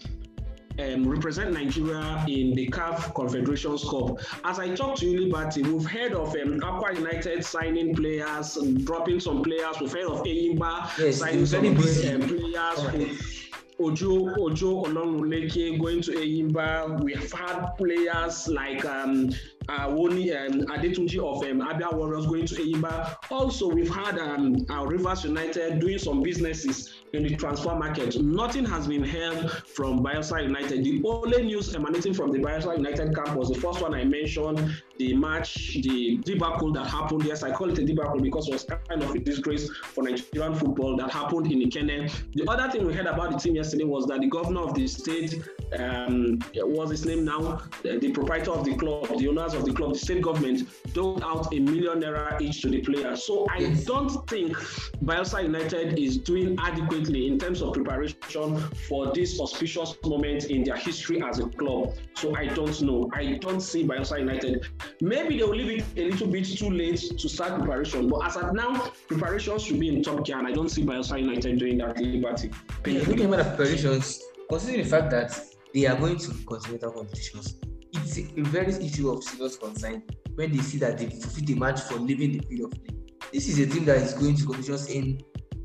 um, 0.78 1.08
represent 1.08 1.54
Nigeria 1.54 2.22
in 2.28 2.54
the 2.54 2.68
CAF 2.68 3.14
Confederations 3.14 3.82
Cup. 3.88 4.18
As 4.44 4.58
I 4.58 4.74
talk 4.74 4.96
to 4.98 5.06
you, 5.06 5.18
Liberty, 5.28 5.62
we've 5.62 5.86
heard 5.86 6.12
of 6.12 6.28
um, 6.34 6.60
Akwa 6.60 6.94
United 6.94 7.42
signing 7.42 7.94
players, 7.94 8.58
dropping 8.84 9.18
some 9.18 9.42
players. 9.42 9.80
We've 9.80 9.92
heard 9.92 10.06
of 10.06 10.20
Enyimba 10.24 10.98
Yes, 10.98 11.16
signing 11.20 11.46
some 11.46 11.74
very 11.74 12.14
um, 12.14 12.20
players. 12.28 13.40
Ojo 13.80 14.34
Ojo 14.38 14.84
Olorunleke 14.84 15.80
going 15.80 16.02
to 16.02 16.12
Enyimba. 16.12 17.02
We 17.02 17.14
have 17.14 17.32
had 17.32 17.66
players 17.78 18.46
like 18.46 18.84
um, 18.84 19.30
uh, 19.68 19.88
Woni 19.88 20.34
um, 20.34 20.62
Adetunji 20.66 21.18
of 21.18 21.42
um, 21.48 21.60
Abia 21.66 21.92
Warriors 21.92 22.26
going 22.26 22.46
to 22.46 22.54
Enyimba. 22.56 23.16
Also, 23.30 23.68
we've 23.68 23.92
had 23.94 24.18
um, 24.18 24.64
our 24.68 24.88
Rivers 24.88 25.24
United 25.24 25.80
doing 25.80 25.98
some 25.98 26.22
businesses 26.22 26.94
in 27.12 27.22
the 27.24 27.34
transfer 27.36 27.74
market. 27.74 28.20
Nothing 28.20 28.64
has 28.64 28.86
been 28.86 29.04
heard 29.04 29.50
from 29.50 30.00
Bayelsa 30.00 30.42
United. 30.42 30.84
The 30.84 31.02
only 31.04 31.42
news 31.42 31.74
emanating 31.74 32.14
from 32.14 32.30
the 32.32 32.38
Bayelsa 32.38 32.76
United 32.76 33.14
camp 33.14 33.36
was 33.36 33.48
the 33.48 33.60
first 33.60 33.80
one 33.80 33.94
I 33.94 34.04
mentioned, 34.04 34.82
the 34.98 35.14
match, 35.14 35.78
the 35.82 36.18
debacle 36.18 36.72
that 36.72 36.86
happened. 36.86 37.24
Yes, 37.24 37.42
I 37.42 37.50
call 37.52 37.70
it 37.70 37.78
a 37.78 37.84
debacle 37.84 38.20
because 38.20 38.48
it 38.48 38.52
was 38.52 38.64
kind 38.64 39.02
of 39.02 39.10
a 39.10 39.18
disgrace 39.18 39.68
for 39.70 40.04
Nigerian 40.04 40.54
football 40.54 40.96
that 40.96 41.10
happened 41.10 41.50
in 41.50 41.60
Ikenne. 41.68 42.12
The 42.34 42.48
other 42.48 42.70
thing 42.70 42.86
we 42.86 42.92
heard 42.94 43.06
about 43.06 43.32
the 43.32 43.38
team 43.38 43.56
yesterday 43.56 43.84
was 43.84 44.06
that 44.06 44.20
the 44.20 44.28
governor 44.28 44.62
of 44.62 44.74
the 44.74 44.86
state, 44.86 45.42
um, 45.78 46.38
what's 46.56 46.90
his 46.90 47.06
name 47.06 47.24
now, 47.24 47.62
the, 47.82 47.98
the 47.98 48.10
proprietor 48.10 48.50
of 48.52 48.64
the 48.64 48.74
club, 48.76 49.08
the 49.18 49.28
owners 49.28 49.54
of 49.54 49.64
the 49.64 49.72
club, 49.72 49.92
the 49.92 49.98
state 49.98 50.22
government, 50.22 50.68
doled 50.92 51.22
out 51.22 51.52
a 51.54 51.60
million 51.60 52.00
naira 52.00 52.40
each 52.40 52.62
to 52.62 52.68
the 52.68 52.80
players. 52.80 53.24
So 53.24 53.46
I 53.50 53.58
Yes. 53.60 53.84
don't 53.84 54.10
think 54.28 54.56
Bayelsa 55.04 55.42
United 55.42 55.98
is 55.98 56.16
doing 56.18 56.56
adequately 56.58 57.26
in 57.28 57.38
terms 57.38 57.62
of 57.62 57.74
preparation 57.74 58.58
for 58.88 59.12
this 59.12 59.38
auspicious 59.40 59.96
moment 60.04 60.44
in 60.46 60.64
their 60.64 60.76
history 60.76 61.22
as 61.22 61.38
a 61.38 61.46
club. 61.46 61.94
So 62.14 62.34
I 62.36 62.46
don't 62.46 62.80
know. 62.82 63.08
I 63.12 63.34
don't 63.34 63.60
see 63.60 63.84
Bayelsa 63.86 64.18
United. 64.18 64.66
Maybe 65.00 65.38
they 65.38 65.44
will 65.44 65.54
leave 65.56 65.80
it 65.80 65.98
a 65.98 66.10
little 66.10 66.26
bit 66.26 66.44
too 66.46 66.70
late 66.70 67.00
to 67.18 67.28
start 67.28 67.58
preparation. 67.58 68.08
But 68.08 68.26
as 68.26 68.36
of 68.36 68.54
now, 68.54 68.92
preparation 69.08 69.58
should 69.58 69.78
be 69.78 69.88
in 69.88 70.02
top 70.02 70.24
gear, 70.24 70.38
and 70.38 70.46
I 70.46 70.52
don't 70.52 70.68
see 70.68 70.82
Bayelsa 70.84 71.20
United 71.20 71.58
doing 71.58 71.78
that 71.78 71.98
liberty. 72.00 72.50
Yeah, 72.86 73.00
looking 73.06 73.32
at 73.34 73.38
the 73.38 73.44
preparations, 73.56 74.22
considering 74.48 74.82
the 74.82 74.88
fact 74.88 75.10
that 75.10 75.49
they 75.72 75.86
are 75.86 75.96
going 75.96 76.18
to 76.18 76.32
continental 76.46 76.92
competitions, 76.92 77.56
it's 77.92 78.18
a 78.18 78.42
very 78.42 78.72
issue 78.72 79.10
of 79.10 79.22
serious 79.22 79.56
concern 79.56 80.02
when 80.34 80.52
they 80.52 80.62
see 80.62 80.78
that 80.78 80.98
they 80.98 81.08
fulfill 81.08 81.44
the 81.44 81.54
match 81.54 81.80
for 81.82 81.94
leaving 81.94 82.38
the 82.38 82.46
field 82.46 82.72
of 82.72 82.84
play. 82.84 82.96
This 83.32 83.48
is 83.48 83.58
a 83.58 83.66
team 83.66 83.84
that 83.84 83.98
is 83.98 84.14
going 84.14 84.36
to 84.36 84.44
competitions 84.44 84.88
in 84.88 85.20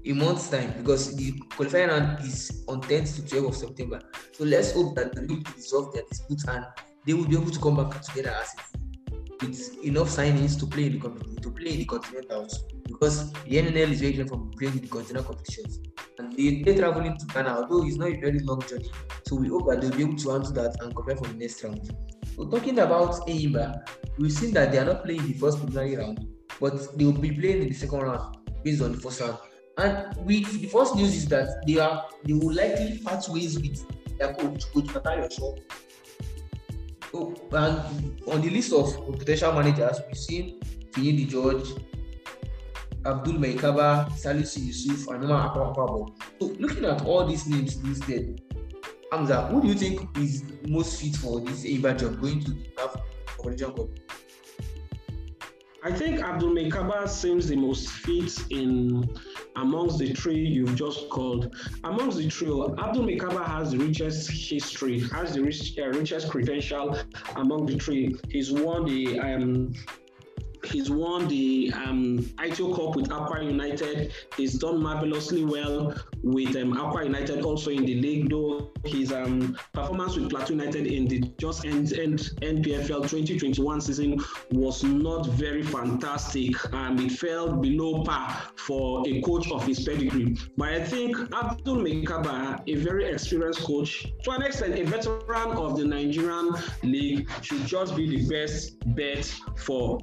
a 0.06 0.14
month's 0.14 0.50
time 0.50 0.74
because 0.78 1.16
the 1.16 1.32
qualifying 1.56 1.90
round 1.90 2.20
is 2.24 2.64
on 2.68 2.82
10th 2.82 3.16
to 3.16 3.36
12th 3.36 3.48
of 3.48 3.56
September. 3.56 4.02
So 4.34 4.44
let's 4.44 4.72
hope 4.74 4.96
that 4.96 5.16
they 5.16 5.26
will 5.26 5.42
resolve 5.56 5.94
their 5.94 6.04
dispute 6.04 6.42
and 6.48 6.66
they 7.06 7.14
will 7.14 7.28
be 7.28 7.36
able 7.36 7.52
to 7.52 7.60
come 7.60 7.76
back 7.76 8.02
together 8.02 8.36
as 8.42 8.54
a 8.54 8.78
team 8.78 9.50
with 9.50 9.84
enough 9.84 10.10
signings 10.10 10.60
to 10.60 10.68
play 10.68 10.86
in 10.86 10.94
the 10.94 11.00
competition, 11.00 11.42
to 11.42 11.52
play 11.52 11.72
in 11.72 11.78
the 11.80 11.86
continentals 11.86 12.64
because 12.88 13.32
the 13.34 13.58
NNL 13.58 13.92
is 13.92 14.02
very 14.02 14.14
different 14.14 14.30
from 14.30 14.52
playing 14.52 14.76
in 14.76 14.82
the 14.82 14.88
continental 14.88 15.24
competitions 15.24 15.80
and 16.20 16.32
they, 16.34 16.62
they're 16.62 16.78
traveling 16.78 17.18
to 17.18 17.26
Ghana, 17.28 17.50
although 17.50 17.86
it's 17.86 17.98
not 17.98 18.10
a 18.10 18.20
very 18.20 18.40
long 18.40 18.62
journey. 18.62 18.90
So 19.28 19.36
we 19.36 19.48
hope 19.48 19.68
that 19.68 19.82
they'll 19.82 19.92
be 19.92 20.04
able 20.04 20.18
to 20.18 20.32
answer 20.34 20.54
that 20.54 20.76
and 20.82 20.94
prepare 20.94 21.16
for 21.16 21.28
the 21.28 21.34
next 21.34 21.64
round. 21.64 21.90
So 22.36 22.46
talking 22.46 22.80
about 22.80 23.28
Enyimba, 23.28 23.88
we've 24.18 24.32
seen 24.32 24.54
that 24.54 24.72
they 24.72 24.78
are 24.78 24.86
not 24.86 25.04
playing 25.04 25.26
the 25.28 25.34
first 25.34 25.58
preliminary 25.58 25.98
round, 25.98 26.28
but 26.60 26.98
they 26.98 27.06
will 27.06 27.14
be 27.14 27.32
playing 27.32 27.64
in 27.64 27.70
the 27.70 27.74
second 27.74 28.00
round 28.00 28.38
based 28.64 28.82
on 28.82 28.94
the 28.94 28.98
first 28.98 29.22
round. 29.22 29.38
And 29.78 30.16
with 30.26 30.62
the 30.62 30.68
first 30.68 30.96
news 30.96 31.16
is 31.16 31.28
that 31.28 31.64
they 31.68 31.80
are 31.80 32.06
they 32.24 32.34
will 32.34 32.54
likely 32.54 33.00
part 33.00 33.28
ways 33.30 33.60
with 33.60 33.86
their 34.18 34.34
coach, 34.34 34.72
Coach 34.74 34.86
Fatai 34.86 35.26
Osho. 35.26 35.56
So, 37.12 37.34
and 37.52 38.22
on 38.28 38.42
the 38.42 38.50
list 38.50 38.74
of 38.74 39.18
potential 39.18 39.52
managers, 39.54 40.02
we've 40.08 40.18
seen 40.18 40.60
Finidi 40.92 41.28
George, 41.28 41.68
Abdul 43.06 43.36
Maikaba, 43.36 44.10
Salisu 44.12 44.66
Yusuf, 44.66 45.08
and 45.14 45.24
Imama 45.24 45.54
Amapakabo. 45.54 46.16
So 46.40 46.48
looking 46.60 46.86
at 46.86 47.04
all 47.06 47.26
these 47.26 47.48
names 47.48 47.82
listed, 47.84 48.42
Hamza, 49.12 49.48
who 49.48 49.62
do 49.62 49.68
you 49.68 49.76
think 49.76 50.18
is 50.18 50.44
most 50.68 51.00
fit 51.00 51.16
for 51.16 51.40
this 51.40 51.64
Eba 51.66 51.98
job 51.98 52.20
going 52.20 52.44
to 52.44 52.52
the 52.52 52.64
CAF 52.76 53.02
Competition 53.38 53.74
Cup? 53.74 53.90
I 55.84 55.92
think 55.92 56.20
Abdul 56.22 56.50
Maikaba 56.50 57.08
seems 57.08 57.48
the 57.48 57.56
most 57.56 57.88
fit 57.90 58.34
in 58.50 59.08
amongst 59.56 60.00
the 60.00 60.14
three 60.14 60.40
you've 60.40 60.76
just 60.76 61.10
called. 61.12 61.56
Amongst 61.84 62.18
the 62.18 62.28
trio, 62.28 62.76
Abdul 62.80 63.04
Maikaba 63.04 63.46
has 63.46 63.72
the 63.72 63.78
richest 63.78 64.32
history, 64.32 65.02
has 65.10 65.36
the 65.36 65.44
rich, 65.44 65.78
uh, 65.78 65.90
richest 65.90 66.32
credential 66.32 66.98
among 67.36 67.68
the 67.68 67.78
three. 67.78 68.16
He's 68.30 68.52
won 68.52 68.86
the 68.86 69.20
um, 69.20 69.74
He's 70.66 70.90
won 70.90 71.28
the 71.28 71.72
um, 71.76 72.20
Aiteo 72.38 72.76
Cup 72.76 72.96
with 72.96 73.10
Akwa 73.10 73.46
United. 73.46 74.12
He's 74.36 74.56
done 74.56 74.82
marvelously 74.82 75.46
well 75.46 75.96
with 76.24 76.56
um, 76.56 76.74
Akwa 76.74 77.04
United 77.06 77.44
also 77.44 77.72
in 77.72 77.86
the 77.86 77.96
league, 78.02 78.30
though 78.30 78.72
his 78.84 79.12
um, 79.12 79.58
performance 79.74 80.16
with 80.16 80.30
Plateau 80.30 80.54
United 80.54 80.88
in 80.88 81.08
the 81.08 81.20
just 81.38 81.66
end, 81.66 81.94
end 81.94 82.32
NPFL 82.42 83.08
2021 83.10 83.82
season 83.82 84.20
was 84.52 84.84
not 84.84 85.28
very 85.28 85.64
fantastic. 85.64 86.74
Um, 86.74 86.98
it 87.00 87.12
fell 87.12 87.54
below 87.54 88.04
par 88.04 88.50
for 88.56 89.08
a 89.08 89.22
coach 89.22 89.52
of 89.52 89.66
his 89.66 89.84
pedigree. 89.84 90.36
But 90.58 90.70
I 90.70 90.84
think 90.84 91.18
Abdul 91.34 91.78
Maikaba, 91.78 92.62
a 92.68 92.76
very 92.76 93.06
experienced 93.06 93.62
coach, 93.62 94.08
to 94.24 94.32
an 94.32 94.42
extent, 94.42 94.78
a 94.80 94.84
veteran 94.84 95.52
of 95.52 95.78
the 95.78 95.86
Nigerian 95.86 96.54
league, 96.84 97.30
should 97.42 97.66
just 97.66 97.96
be 97.96 98.18
the 98.18 98.28
best 98.30 98.78
bet 98.96 99.26
for 99.58 100.00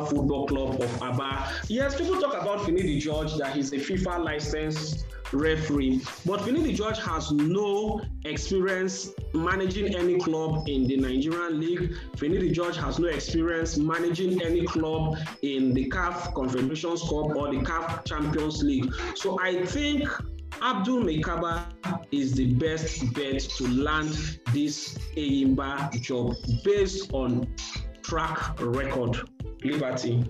Football 0.00 0.46
Club 0.46 0.80
of 0.80 1.02
Aba. 1.02 1.52
Yes, 1.68 1.96
people 1.96 2.20
talk 2.20 2.34
about 2.40 2.60
Finidi 2.60 3.00
George 3.00 3.34
that 3.36 3.54
he's 3.54 3.72
a 3.72 3.76
FIFA 3.76 4.24
licensed 4.24 5.06
referee, 5.32 6.00
but 6.26 6.40
Finidi 6.40 6.74
George 6.74 6.98
has 6.98 7.30
no 7.32 8.00
experience 8.24 9.10
managing 9.34 9.94
any 9.96 10.18
club 10.18 10.68
in 10.68 10.86
the 10.86 10.96
Nigerian 10.96 11.58
league. 11.60 11.94
Finidi 12.16 12.52
George 12.52 12.76
has 12.76 12.98
no 12.98 13.08
experience 13.08 13.76
managing 13.76 14.42
any 14.42 14.66
club 14.66 15.16
in 15.42 15.72
the 15.74 15.88
CAF 15.90 16.34
Confederations 16.34 17.00
Cup 17.02 17.34
or 17.36 17.52
the 17.52 17.60
CAF 17.60 18.04
Champions 18.04 18.62
League. 18.62 18.92
So 19.14 19.40
I 19.40 19.64
think 19.66 20.08
Abdul 20.60 21.02
Maikaba 21.02 21.64
is 22.12 22.34
the 22.34 22.52
best 22.54 23.12
bet 23.14 23.40
to 23.40 23.66
land 23.68 24.38
this 24.52 24.96
Enyimba 25.16 25.90
job 26.00 26.34
based 26.62 27.12
on 27.12 27.52
track 28.02 28.60
record. 28.60 29.28
Liberty. 29.64 30.24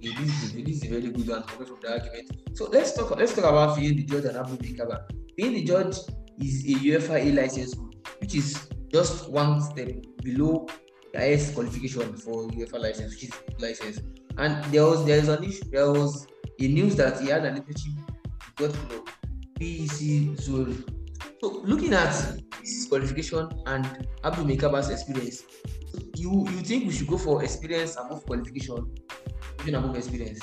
This 0.00 0.54
is, 0.54 0.84
a 0.84 0.88
very 0.88 1.10
good 1.10 1.28
one 1.28 1.42
coming 1.44 1.66
from 1.66 1.78
the 1.80 1.92
argument. 1.92 2.30
So 2.52 2.66
let's 2.66 2.92
talk 2.92 3.16
let's 3.16 3.34
talk 3.34 3.44
about 3.44 3.78
Finidi 3.78 4.06
George 4.06 4.24
and 4.24 4.36
Abu 4.36 4.56
Bikaba. 4.56 5.08
Finidi 5.38 5.66
George 5.66 5.96
is 6.38 6.64
a 6.66 6.78
UEFA 6.84 7.24
A 7.24 7.32
license, 7.32 7.74
which 8.20 8.34
is 8.34 8.68
just 8.92 9.30
one 9.30 9.62
step 9.62 9.88
below 10.22 10.66
the 11.12 11.18
highest 11.18 11.54
qualification 11.54 12.16
for 12.16 12.48
UEFA 12.48 12.80
license, 12.80 13.14
which 13.14 13.24
is 13.24 13.32
license. 13.58 14.00
And 14.36 14.62
there 14.72 14.84
was 14.84 15.04
there 15.06 15.18
is 15.18 15.28
an 15.28 15.42
issue, 15.42 15.64
there 15.70 15.90
was 15.90 16.26
a 16.60 16.68
news 16.68 16.96
that 16.96 17.20
he 17.20 17.28
had 17.28 17.44
an 17.44 17.56
internship 17.56 17.96
got 18.56 18.72
to 18.72 19.04
PEC 19.58 20.38
Zurich. 20.40 20.93
So 21.40 21.60
looking 21.64 21.92
at 21.92 22.14
his 22.60 22.86
qualification 22.88 23.48
and 23.66 24.08
Abdul 24.24 24.44
Maikaba's 24.46 24.90
experience, 24.90 25.44
you 26.16 26.46
you 26.48 26.60
think 26.62 26.86
we 26.86 26.92
should 26.92 27.06
go 27.06 27.18
for 27.18 27.42
experience 27.42 27.96
above 27.96 28.24
qualification, 28.26 28.90
even 29.62 29.74
above 29.74 29.96
experience? 29.96 30.40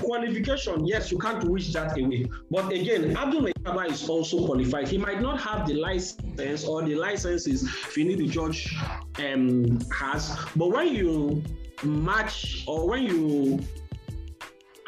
Qualification, 0.00 0.84
yes, 0.84 1.12
you 1.12 1.18
can't 1.18 1.44
wish 1.44 1.72
that 1.74 1.96
away. 1.96 2.26
But 2.50 2.72
again, 2.72 3.16
Abdul 3.16 3.42
Maikaba 3.42 3.88
is 3.88 4.08
also 4.08 4.44
qualified. 4.46 4.88
He 4.88 4.98
might 4.98 5.22
not 5.22 5.40
have 5.42 5.68
the 5.68 5.74
license 5.74 6.64
or 6.64 6.82
the 6.82 6.96
licenses 6.96 7.62
Finidi 7.62 8.28
George 8.28 8.74
um, 9.20 9.78
has, 9.92 10.36
but 10.56 10.72
when 10.72 10.92
you 10.92 11.42
match 11.84 12.64
or 12.66 12.88
when 12.88 13.04
you 13.04 13.60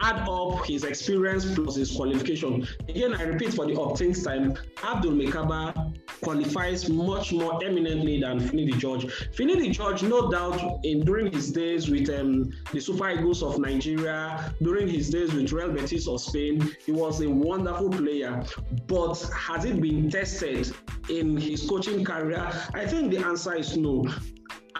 add 0.02 0.28
up 0.28 0.64
his 0.66 0.84
experience 0.84 1.54
plus 1.54 1.76
his 1.76 1.90
qualification. 1.94 2.66
Again, 2.88 3.14
I 3.14 3.22
repeat 3.22 3.54
for 3.54 3.66
the 3.66 3.74
upteenth 3.74 4.22
time, 4.24 4.56
Abdul 4.84 5.12
Maikaba 5.12 5.94
qualifies 6.20 6.88
much 6.88 7.32
more 7.32 7.62
eminently 7.64 8.20
than 8.20 8.40
Finidi 8.40 8.78
George. 8.78 9.06
Finidi 9.34 9.72
George, 9.72 10.02
no 10.02 10.30
doubt, 10.30 10.80
in 10.84 11.04
during 11.04 11.32
his 11.32 11.52
days 11.52 11.88
with 11.88 12.08
um, 12.10 12.50
the 12.72 12.80
Super 12.80 13.10
Eagles 13.10 13.42
of 13.42 13.58
Nigeria, 13.58 14.54
during 14.62 14.88
his 14.88 15.10
days 15.10 15.32
with 15.32 15.52
Real 15.52 15.72
Betis 15.72 16.08
of 16.08 16.20
Spain, 16.20 16.74
he 16.84 16.92
was 16.92 17.20
a 17.20 17.28
wonderful 17.28 17.90
player. 17.90 18.42
But 18.86 19.14
has 19.34 19.64
it 19.64 19.80
been 19.80 20.10
tested 20.10 20.74
in 21.08 21.36
his 21.36 21.68
coaching 21.68 22.04
career? 22.04 22.50
I 22.74 22.86
think 22.86 23.12
the 23.12 23.18
answer 23.18 23.54
is 23.54 23.76
no. 23.76 24.06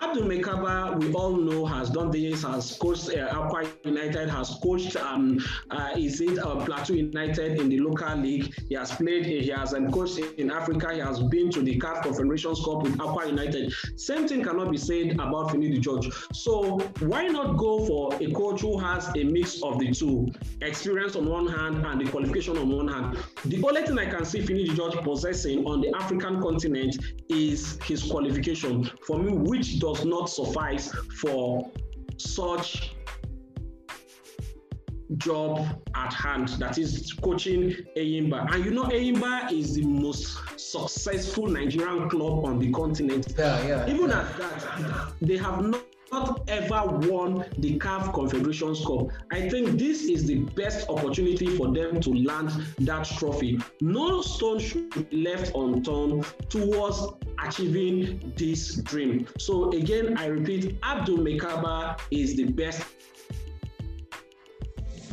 Abdul 0.03 0.25
Maikaba, 0.25 1.01
we 1.01 1.13
all 1.15 1.35
know, 1.37 1.65
has 1.65 1.89
done 1.91 2.11
this, 2.11 2.43
has 2.43 2.77
coached 2.79 3.09
uh, 3.09 3.29
Akwa 3.33 3.67
United, 3.85 4.29
has 4.29 4.59
coached, 4.63 4.95
um, 4.97 5.39
uh, 5.71 5.91
is 5.97 6.21
it 6.21 6.39
uh, 6.39 6.57
Plateau 6.65 6.93
United 6.95 7.59
in 7.61 7.69
the 7.71 7.79
local 7.81 8.15
league. 8.17 8.53
He 8.69 8.75
has 8.75 8.93
played, 8.93 9.25
he 9.25 9.49
has 9.49 9.73
um, 9.73 9.91
coached 9.91 10.19
in 10.19 10.51
Africa, 10.51 10.93
he 10.93 11.01
has 11.01 11.23
been 11.23 11.51
to 11.53 11.63
the 11.63 11.79
CAF 11.79 12.03
Confederations 12.03 12.63
Cup 12.65 12.83
with 12.83 12.97
Akwa 12.99 13.27
United. 13.27 13.73
Same 13.97 14.29
thing 14.29 14.43
cannot 14.45 14.71
be 14.71 14.77
said 14.77 15.13
about 15.13 15.49
Finidi 15.49 15.81
George. 15.81 16.11
So 16.33 16.79
why 17.01 17.27
not 17.29 17.57
go 17.57 17.85
for 17.87 18.15
a 18.21 18.31
coach 18.33 18.61
who 18.61 18.79
has 18.79 19.09
a 19.17 19.25
mix 19.25 19.63
of 19.63 19.79
the 19.79 19.93
two, 19.93 20.29
experience 20.61 21.17
on 21.17 21.27
one 21.29 21.47
hand 21.47 21.87
and 21.87 22.01
the 22.01 22.11
qualification 22.11 22.59
on 22.59 22.69
one 22.69 22.89
hand? 22.89 23.17
The 23.47 23.63
only 23.65 23.83
thing 23.83 23.99
I 23.99 24.07
can 24.07 24.25
see 24.27 24.41
Finidi 24.43 24.75
George 24.77 24.95
possessing 24.97 25.65
on 25.65 25.81
the 25.81 25.95
African 25.97 26.41
continent 26.43 26.97
is 27.31 27.79
his 27.85 28.03
qualification. 28.03 28.85
For 29.07 29.19
me, 29.19 29.33
which 29.33 29.79
does 29.87 30.05
not 30.05 30.29
suffice 30.29 30.93
for 31.21 31.71
such 32.17 32.97
job 35.19 35.65
at 35.95 36.13
hand 36.13 36.49
that 36.59 36.77
is 36.77 37.13
coaching 37.13 37.71
Enyimba. 37.97 38.53
And 38.53 38.65
you 38.65 38.73
know, 38.73 38.85
Enyimba 38.85 39.53
is 39.53 39.77
the 39.77 39.85
most 39.87 40.39
successful 40.59 41.47
Nigerian 41.47 42.09
club 42.11 42.45
on 42.45 42.59
the 42.59 42.73
continent. 42.73 43.35
Yeah, 43.39 43.65
yeah. 43.67 43.89
Even 43.89 44.11
yeah. 44.11 44.21
at 44.23 44.37
that, 44.39 45.13
they 45.23 45.37
have 45.37 45.65
not 45.65 45.83
not 46.13 46.49
ever 46.49 46.83
won 47.11 47.45
the 47.59 47.79
CAF 47.79 48.13
Confederations 48.15 48.85
Cup. 48.87 49.09
I 49.33 49.49
think 49.49 49.79
this 49.79 50.05
is 50.05 50.25
the 50.25 50.37
best 50.55 50.89
opportunity 50.89 51.47
for 51.57 51.73
them 51.73 52.01
to 52.01 52.11
land 52.15 52.51
that 52.79 53.05
trophy. 53.19 53.59
No 53.81 54.23
stone 54.23 54.61
should 54.61 55.11
be 55.11 55.25
left 55.25 55.55
unturned 55.57 56.25
towards 56.49 57.03
achieving 57.45 58.33
this 58.37 58.77
dream. 58.83 59.27
So 59.39 59.71
again, 59.73 60.17
I 60.17 60.27
repeat, 60.27 60.79
Abdul 60.83 61.19
Maikaba 61.19 61.99
is 62.11 62.37
the 62.37 62.45
best. 62.45 62.85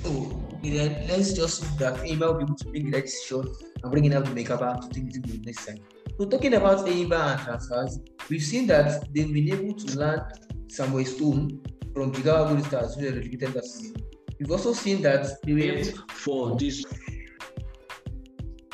Oh, 0.06 0.40
then 0.62 1.08
let's 1.08 1.34
just 1.34 1.64
hope 1.64 1.80
that 1.80 1.96
Enyimba 1.98 2.28
will 2.28 2.34
be 2.36 2.44
able 2.44 2.56
to 2.56 2.70
make 2.72 2.92
the 2.92 3.02
decision 3.02 3.54
and 3.84 3.92
bring 3.92 4.06
in 4.06 4.14
Abdul 4.14 4.36
Maikaba 4.36 4.82
to 4.82 4.90
take 4.90 5.16
it 5.16 5.24
to 5.24 5.32
the 5.32 5.40
next 5.46 5.66
time. 5.66 5.80
So 6.20 6.26
talking 6.26 6.54
about 6.54 6.86
Enyimba 6.86 7.32
and 7.32 7.42
transfers, 7.42 8.00
we've 8.30 8.44
seen 8.44 8.68
that 8.68 9.14
they've 9.14 9.34
been 9.34 9.52
able 9.52 9.74
to 9.74 10.00
land 10.00 10.22
Samuel 10.70 11.06
Stone 11.06 11.62
from 11.94 12.12
Jigawa 12.12 12.48
Golden 12.48 12.64
Stars, 12.64 12.96
who 12.96 13.06
were 13.06 13.12
relegated 13.12 13.56
last 13.56 13.76
season. 13.76 13.96
We've 14.40 14.52
also 14.52 14.74
seen 14.74 15.02
that 15.04 15.28
they 15.44 15.54
were 15.54 15.84
for 16.10 16.58
this. 16.58 16.84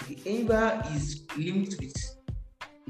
The 0.07 0.15
Enyimba 0.15 0.95
is 0.95 1.25
linked 1.38 1.75
with 1.79 1.93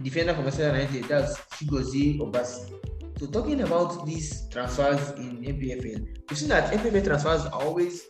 defender 0.03 0.33
from 0.33 0.45
Arsenal 0.45 0.75
United, 0.75 1.05
that's 1.05 1.37
Chigozie 1.55 2.19
Obasi. 2.19 2.73
So 3.19 3.27
talking 3.27 3.61
about 3.61 4.05
these 4.05 4.47
transfers 4.49 5.11
in 5.11 5.43
NPFL, 5.43 6.07
we've 6.29 6.37
seen 6.37 6.49
that 6.49 6.71
NPFL 6.71 7.03
transfers 7.03 7.45
are 7.45 7.61
always 7.61 8.05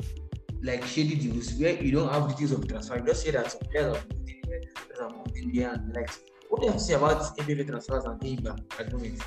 like 0.61 0.85
shady 0.85 1.15
deals 1.15 1.53
where 1.53 1.81
you 1.81 1.91
don't 1.91 2.11
have 2.11 2.29
details 2.29 2.51
of 2.51 2.61
the 2.61 2.67
transfer. 2.67 2.97
You 2.97 3.05
just 3.05 3.23
say 3.23 3.31
that 3.31 3.51
some 3.51 3.61
players 3.71 3.97
are 3.97 4.03
moved 4.13 4.29
in 4.29 4.41
here, 4.45 4.61
players 4.75 4.99
are 5.01 5.09
moved 5.09 5.55
there, 5.55 5.73
and 5.73 5.95
like. 5.95 6.09
What 6.49 6.61
do 6.61 6.65
you 6.65 6.71
have 6.71 6.81
to 6.81 6.83
say 6.83 6.95
about 6.95 7.37
NPFL 7.37 7.67
transfers 7.67 8.05
and 8.05 8.19
Enyimba 8.21 8.59
at 8.79 8.89
the 8.89 8.97
moment? 8.97 9.21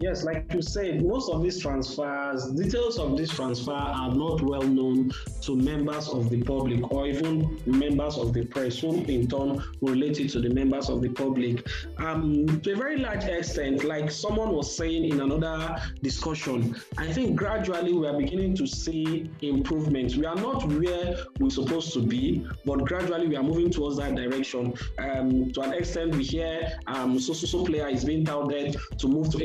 Yes, 0.00 0.24
like 0.24 0.50
you 0.54 0.62
said, 0.62 1.04
most 1.04 1.30
of 1.30 1.42
these 1.42 1.60
transfers, 1.60 2.50
details 2.52 2.98
of 2.98 3.18
this 3.18 3.28
transfer 3.28 3.72
are 3.72 4.14
not 4.14 4.40
well 4.40 4.62
known 4.62 5.12
to 5.42 5.54
members 5.54 6.08
of 6.08 6.30
the 6.30 6.42
public 6.42 6.90
or 6.90 7.06
even 7.06 7.60
members 7.66 8.16
of 8.16 8.32
the 8.32 8.46
press, 8.46 8.78
who 8.78 9.04
in 9.04 9.28
turn 9.28 9.62
related 9.82 10.30
to 10.30 10.40
the 10.40 10.48
members 10.48 10.88
of 10.88 11.02
the 11.02 11.10
public. 11.10 11.66
Um, 11.98 12.62
to 12.62 12.72
a 12.72 12.76
very 12.76 12.96
large 12.96 13.24
extent, 13.24 13.84
like 13.84 14.10
someone 14.10 14.54
was 14.54 14.74
saying 14.74 15.04
in 15.04 15.20
another 15.20 15.76
discussion, 16.02 16.80
I 16.96 17.12
think 17.12 17.36
gradually 17.36 17.92
we 17.92 18.06
are 18.06 18.16
beginning 18.16 18.56
to 18.56 18.66
see 18.66 19.28
improvements. 19.42 20.16
We 20.16 20.24
are 20.24 20.34
not 20.34 20.66
where 20.66 21.26
we're 21.38 21.50
supposed 21.50 21.92
to 21.92 22.00
be, 22.00 22.46
but 22.64 22.86
gradually 22.86 23.28
we 23.28 23.36
are 23.36 23.42
moving 23.42 23.68
towards 23.68 23.98
that 23.98 24.14
direction. 24.14 24.72
Um, 24.98 25.52
to 25.52 25.60
an 25.60 25.74
extent, 25.74 26.14
we 26.14 26.24
hear 26.24 26.72
um, 26.86 27.20
so 27.20 27.34
so 27.34 27.46
so 27.46 27.66
player 27.66 27.88
is 27.88 28.02
being 28.02 28.24
touted 28.24 28.78
to 28.96 29.06
move 29.06 29.30
to 29.32 29.38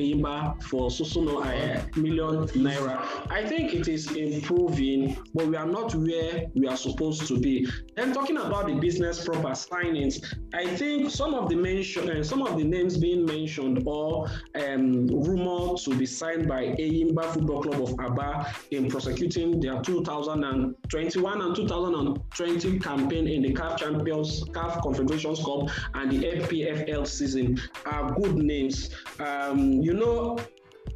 Enyimba 0.46 0.64
for 0.64 0.92
so 0.92 1.04
so 1.04 1.22
no 1.22 1.42
uh, 1.42 1.82
million 1.96 2.48
naira. 2.50 3.02
I 3.30 3.46
think 3.48 3.74
it 3.74 3.88
is 3.88 4.12
improving, 4.12 5.18
but 5.34 5.48
we 5.48 5.56
are 5.56 5.66
not 5.68 5.94
where 5.96 6.46
we 6.54 6.68
are 6.68 6.78
supposed 6.78 7.28
to 7.28 7.40
be. 7.40 7.68
Then 7.96 8.14
talking 8.14 8.36
about 8.38 8.68
the 8.68 8.74
business 8.74 9.24
proper 9.24 9.50
signings, 9.52 10.22
I 10.54 10.68
think 10.76 11.10
some 11.10 11.34
of 11.34 11.50
the 11.50 11.56
mention, 11.56 12.10
uh, 12.10 12.24
some 12.24 12.42
of 12.42 12.58
the 12.58 12.64
names 12.64 12.98
being 12.98 13.26
mentioned 13.26 13.84
or 13.86 14.28
um, 14.56 15.08
rumored 15.08 15.78
to 15.80 15.96
be 15.98 16.06
signed 16.06 16.48
by 16.48 16.66
Enyimba 16.66 17.34
Football 17.34 17.64
Club 17.64 17.82
of 17.82 18.00
Aba 18.00 18.54
in 18.72 18.90
prosecuting 18.90 19.62
their 19.62 19.82
2021 19.82 21.42
and 21.42 21.56
2020 21.56 22.80
campaign 22.80 23.28
in 23.28 23.42
the 23.42 23.54
CAF 23.54 23.78
Champions, 23.78 24.44
CAF 24.50 24.82
Confederations 24.82 25.40
Cup, 25.40 25.70
and 25.94 26.12
the 26.12 26.20
FPFL 26.42 27.08
season 27.08 27.58
are 27.86 28.14
good 28.16 28.36
names. 28.36 28.90
Um, 29.20 29.82
you 29.82 29.94
know, 29.94 30.38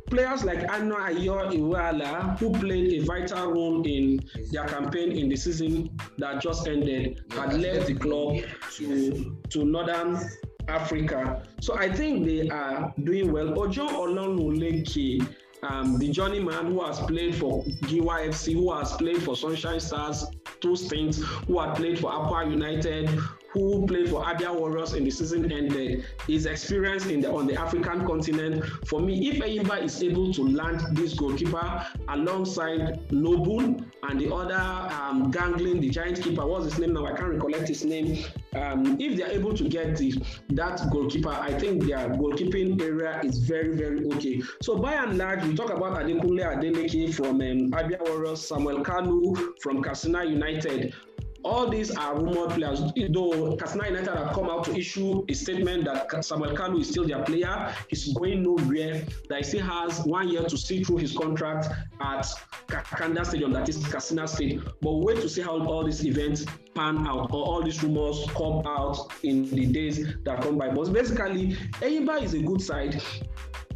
players 0.09 0.43
like 0.43 0.59
Anayo 0.67 1.51
Iwuala, 1.51 2.37
who 2.39 2.51
played 2.59 3.01
a 3.01 3.05
vital 3.05 3.51
role 3.51 3.81
in 3.85 4.19
their 4.51 4.65
campaign 4.65 5.11
in 5.11 5.29
the 5.29 5.35
season 5.35 5.89
that 6.17 6.41
just 6.41 6.67
ended, 6.67 7.23
had 7.31 7.53
left 7.53 7.87
the 7.87 7.95
club 7.95 8.37
to, 8.75 9.37
to 9.49 9.65
Northern 9.65 10.19
Africa. 10.67 11.43
So 11.61 11.77
I 11.77 11.91
think 11.91 12.25
they 12.25 12.49
are 12.49 12.93
doing 13.03 13.31
well. 13.31 13.59
Ojo 13.59 13.87
Olorunleke, 13.87 15.27
um, 15.63 15.97
the 15.97 16.09
journeyman 16.09 16.67
who 16.67 16.81
has 16.85 16.99
played 17.01 17.35
for 17.35 17.63
GYFC, 17.63 18.53
who 18.53 18.71
has 18.73 18.93
played 18.93 19.21
for 19.23 19.35
Sunshine 19.35 19.79
Stars, 19.79 20.25
two 20.61 20.75
stints, 20.75 21.21
who 21.47 21.59
had 21.59 21.75
played 21.75 21.99
for 21.99 22.11
Akwa 22.11 22.49
United, 22.49 23.09
who 23.51 23.85
played 23.87 24.09
for 24.09 24.23
Abia 24.23 24.53
Warriors 24.53 24.93
in 24.93 25.03
the 25.03 25.11
season 25.11 25.51
ended, 25.51 26.05
his 26.27 26.45
experience 26.45 27.05
in 27.07 27.21
the, 27.21 27.31
on 27.31 27.47
the 27.47 27.55
African 27.55 28.05
continent. 28.05 28.63
For 28.87 28.99
me, 28.99 29.29
if 29.29 29.41
Enyimba 29.41 29.83
is 29.83 30.01
able 30.03 30.33
to 30.33 30.47
land 30.47 30.95
this 30.95 31.13
goalkeeper 31.13 31.85
alongside 32.09 33.11
Noble 33.11 33.59
and 33.59 34.19
the 34.19 34.33
other 34.33 34.93
um, 34.93 35.31
Ganglin, 35.31 35.81
the 35.81 35.89
giant 35.89 36.21
keeper, 36.21 36.45
what's 36.45 36.65
his 36.65 36.79
name 36.79 36.93
now? 36.93 37.05
I 37.05 37.13
can't 37.13 37.29
recollect 37.29 37.67
his 37.67 37.83
name. 37.83 38.23
Um, 38.55 38.97
if 38.99 39.17
they're 39.17 39.31
able 39.31 39.53
to 39.55 39.67
get 39.67 39.97
the, 39.97 40.21
that 40.49 40.81
goalkeeper, 40.91 41.29
I 41.29 41.57
think 41.57 41.85
their 41.85 42.09
goalkeeping 42.09 42.81
area 42.81 43.19
is 43.23 43.39
very, 43.39 43.75
very 43.75 44.05
okay. 44.13 44.41
So 44.61 44.77
by 44.77 44.93
and 44.93 45.17
large, 45.17 45.43
we 45.43 45.55
talk 45.55 45.71
about 45.71 45.99
Adekunle 45.99 46.57
Adeleke 46.57 47.13
from 47.13 47.41
um, 47.41 47.71
Abia 47.71 47.99
Warriors, 48.01 48.47
Samuel 48.47 48.83
Kanu 48.83 49.59
from 49.59 49.81
Katsina 49.81 50.23
United 50.23 50.93
all 51.43 51.69
these 51.69 51.95
are 51.95 52.15
rumored 52.15 52.51
players. 52.51 52.81
Though 53.11 53.55
Katsina 53.55 53.87
United 53.87 54.15
have 54.15 54.33
come 54.33 54.49
out 54.49 54.65
to 54.65 54.75
issue 54.75 55.23
a 55.29 55.33
statement 55.33 55.85
that 55.85 56.23
Samuel 56.23 56.55
Kanu 56.55 56.81
is 56.81 56.89
still 56.89 57.07
their 57.07 57.23
player, 57.23 57.73
he's 57.87 58.13
going 58.13 58.43
nowhere. 58.43 59.05
That 59.29 59.37
he 59.39 59.43
still 59.43 59.65
has 59.65 60.01
one 60.05 60.29
year 60.29 60.43
to 60.43 60.57
see 60.57 60.83
through 60.83 60.97
his 60.97 61.15
contract 61.15 61.69
at 62.01 62.27
Kanda 62.67 63.25
Stadium, 63.25 63.53
that 63.53 63.69
is 63.69 63.85
Katsina 63.87 64.27
State. 64.27 64.61
But 64.81 64.93
wait 64.93 65.21
to 65.21 65.29
see 65.29 65.41
how 65.41 65.59
all 65.65 65.83
these 65.83 66.05
events 66.05 66.45
pan 66.75 67.07
out 67.07 67.31
or 67.31 67.45
all 67.45 67.63
these 67.63 67.81
rumors 67.83 68.25
come 68.35 68.65
out 68.65 68.97
in 69.23 69.49
the 69.49 69.65
days 69.65 70.05
that 70.23 70.41
come 70.41 70.57
by. 70.57 70.69
But 70.69 70.93
basically, 70.93 71.53
Enyimba 71.81 72.21
is 72.23 72.33
a 72.33 72.39
good 72.39 72.61
side. 72.61 73.01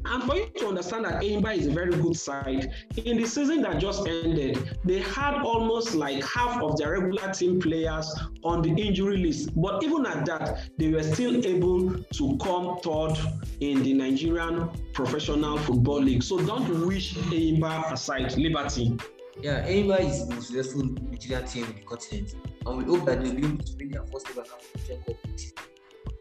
And 0.05 0.23
for 0.23 0.35
you 0.35 0.47
to 0.57 0.67
understand 0.67 1.05
that 1.05 1.21
Enyimba 1.21 1.55
is 1.55 1.67
a 1.67 1.71
very 1.71 1.91
good 1.91 2.15
side, 2.15 2.71
in 2.97 3.17
the 3.17 3.25
season 3.25 3.61
that 3.61 3.79
just 3.79 4.05
ended, 4.07 4.77
they 4.83 4.99
had 5.01 5.35
almost 5.43 5.95
like 5.95 6.23
half 6.23 6.61
of 6.61 6.77
their 6.77 6.99
regular 6.99 7.31
team 7.33 7.59
players 7.59 8.13
on 8.43 8.61
the 8.61 8.69
injury 8.69 9.17
list. 9.17 9.51
But 9.55 9.83
even 9.83 10.05
at 10.05 10.25
that, 10.25 10.69
they 10.77 10.89
were 10.89 11.03
still 11.03 11.45
able 11.45 11.93
to 11.93 12.37
come 12.37 12.79
third 12.79 13.15
in 13.61 13.81
the 13.83 13.93
Nigerian 13.93 14.69
Professional 14.93 15.57
Football 15.59 16.01
League. 16.01 16.23
So 16.23 16.37
don't 16.45 16.85
wish 16.85 17.13
Enyimba 17.15 17.91
aside. 17.93 18.35
Liberty. 18.37 18.97
Yeah, 19.41 19.65
Enyimba 19.67 19.99
is 20.01 20.27
the 20.27 20.35
most 20.35 20.47
successful 20.47 20.83
Nigerian 20.83 21.47
team 21.47 21.63
in 21.65 21.75
the 21.75 21.81
continent, 21.81 22.35
and 22.65 22.77
we 22.77 22.83
hope 22.83 23.05
that 23.05 23.23
they'll 23.23 23.33
be 23.33 23.45
able 23.45 23.57
to 23.63 23.73
win 23.77 23.89
their 23.89 24.03
first 24.05 24.29
ever 24.29 24.41
African 24.41 25.03
Cup. 25.03 25.17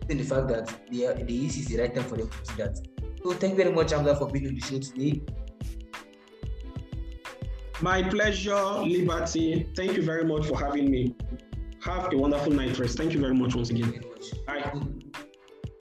The 0.09 0.25
fact 0.25 0.49
that 0.49 0.91
the 0.91 1.25
the 1.25 1.33
East 1.35 1.59
is 1.59 1.67
the 1.67 1.79
right 1.79 1.95
time 1.95 2.05
for 2.05 2.17
them 2.17 2.29
to 2.29 2.53
do 2.53 2.57
that. 2.63 2.92
So 3.23 3.33
thank 3.33 3.53
you 3.53 3.57
very 3.65 3.73
much, 3.73 3.93
Hamza, 3.93 4.17
for 4.17 4.29
being 4.29 4.49
on 4.49 4.55
the 4.55 4.61
show 4.61 4.79
today. 4.79 5.23
My 7.81 8.03
pleasure, 8.03 8.55
Liberty. 8.83 9.69
Thank 9.77 9.97
you 9.97 10.03
very 10.03 10.25
much 10.25 10.47
for 10.47 10.59
having 10.59 10.91
me. 10.91 11.15
Have 11.83 12.13
a 12.13 12.17
wonderful 12.17 12.53
night 12.53 12.79
rest. 12.79 12.97
Thank 12.97 13.13
you 13.13 13.21
very 13.21 13.35
much 13.35 13.55
once 13.55 13.71
again. 13.71 14.03
Much. 14.11 14.47
Bye. 14.47 14.73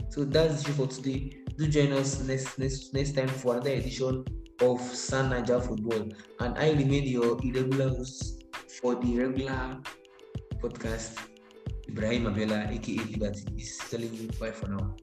So 0.10 0.26
that's 0.26 0.68
it 0.68 0.74
for 0.74 0.88
today. 0.88 1.38
Do 1.58 1.68
join 1.68 1.92
us 1.94 2.22
next 2.24 2.58
next 2.58 2.94
next 2.94 3.12
time 3.16 3.28
for 3.28 3.54
another 3.56 3.72
edition 3.72 4.26
of 4.62 4.82
San 4.82 5.30
Niger 5.30 5.60
Football. 5.62 6.10
And 6.40 6.58
I 6.58 6.72
remain 6.72 7.04
your 7.04 7.38
irregular 7.44 7.90
host 7.90 8.46
for 8.82 8.96
the 8.96 9.20
regular 9.20 9.78
podcast, 10.58 11.18
Ibrahim 11.88 12.26
Abela, 12.26 12.70
aka 12.72 12.98
Liberty, 12.98 13.46
is 13.58 13.78
telling 13.90 14.14
you 14.14 14.28
bye 14.40 14.52
for 14.52 14.70
now. 14.70 14.96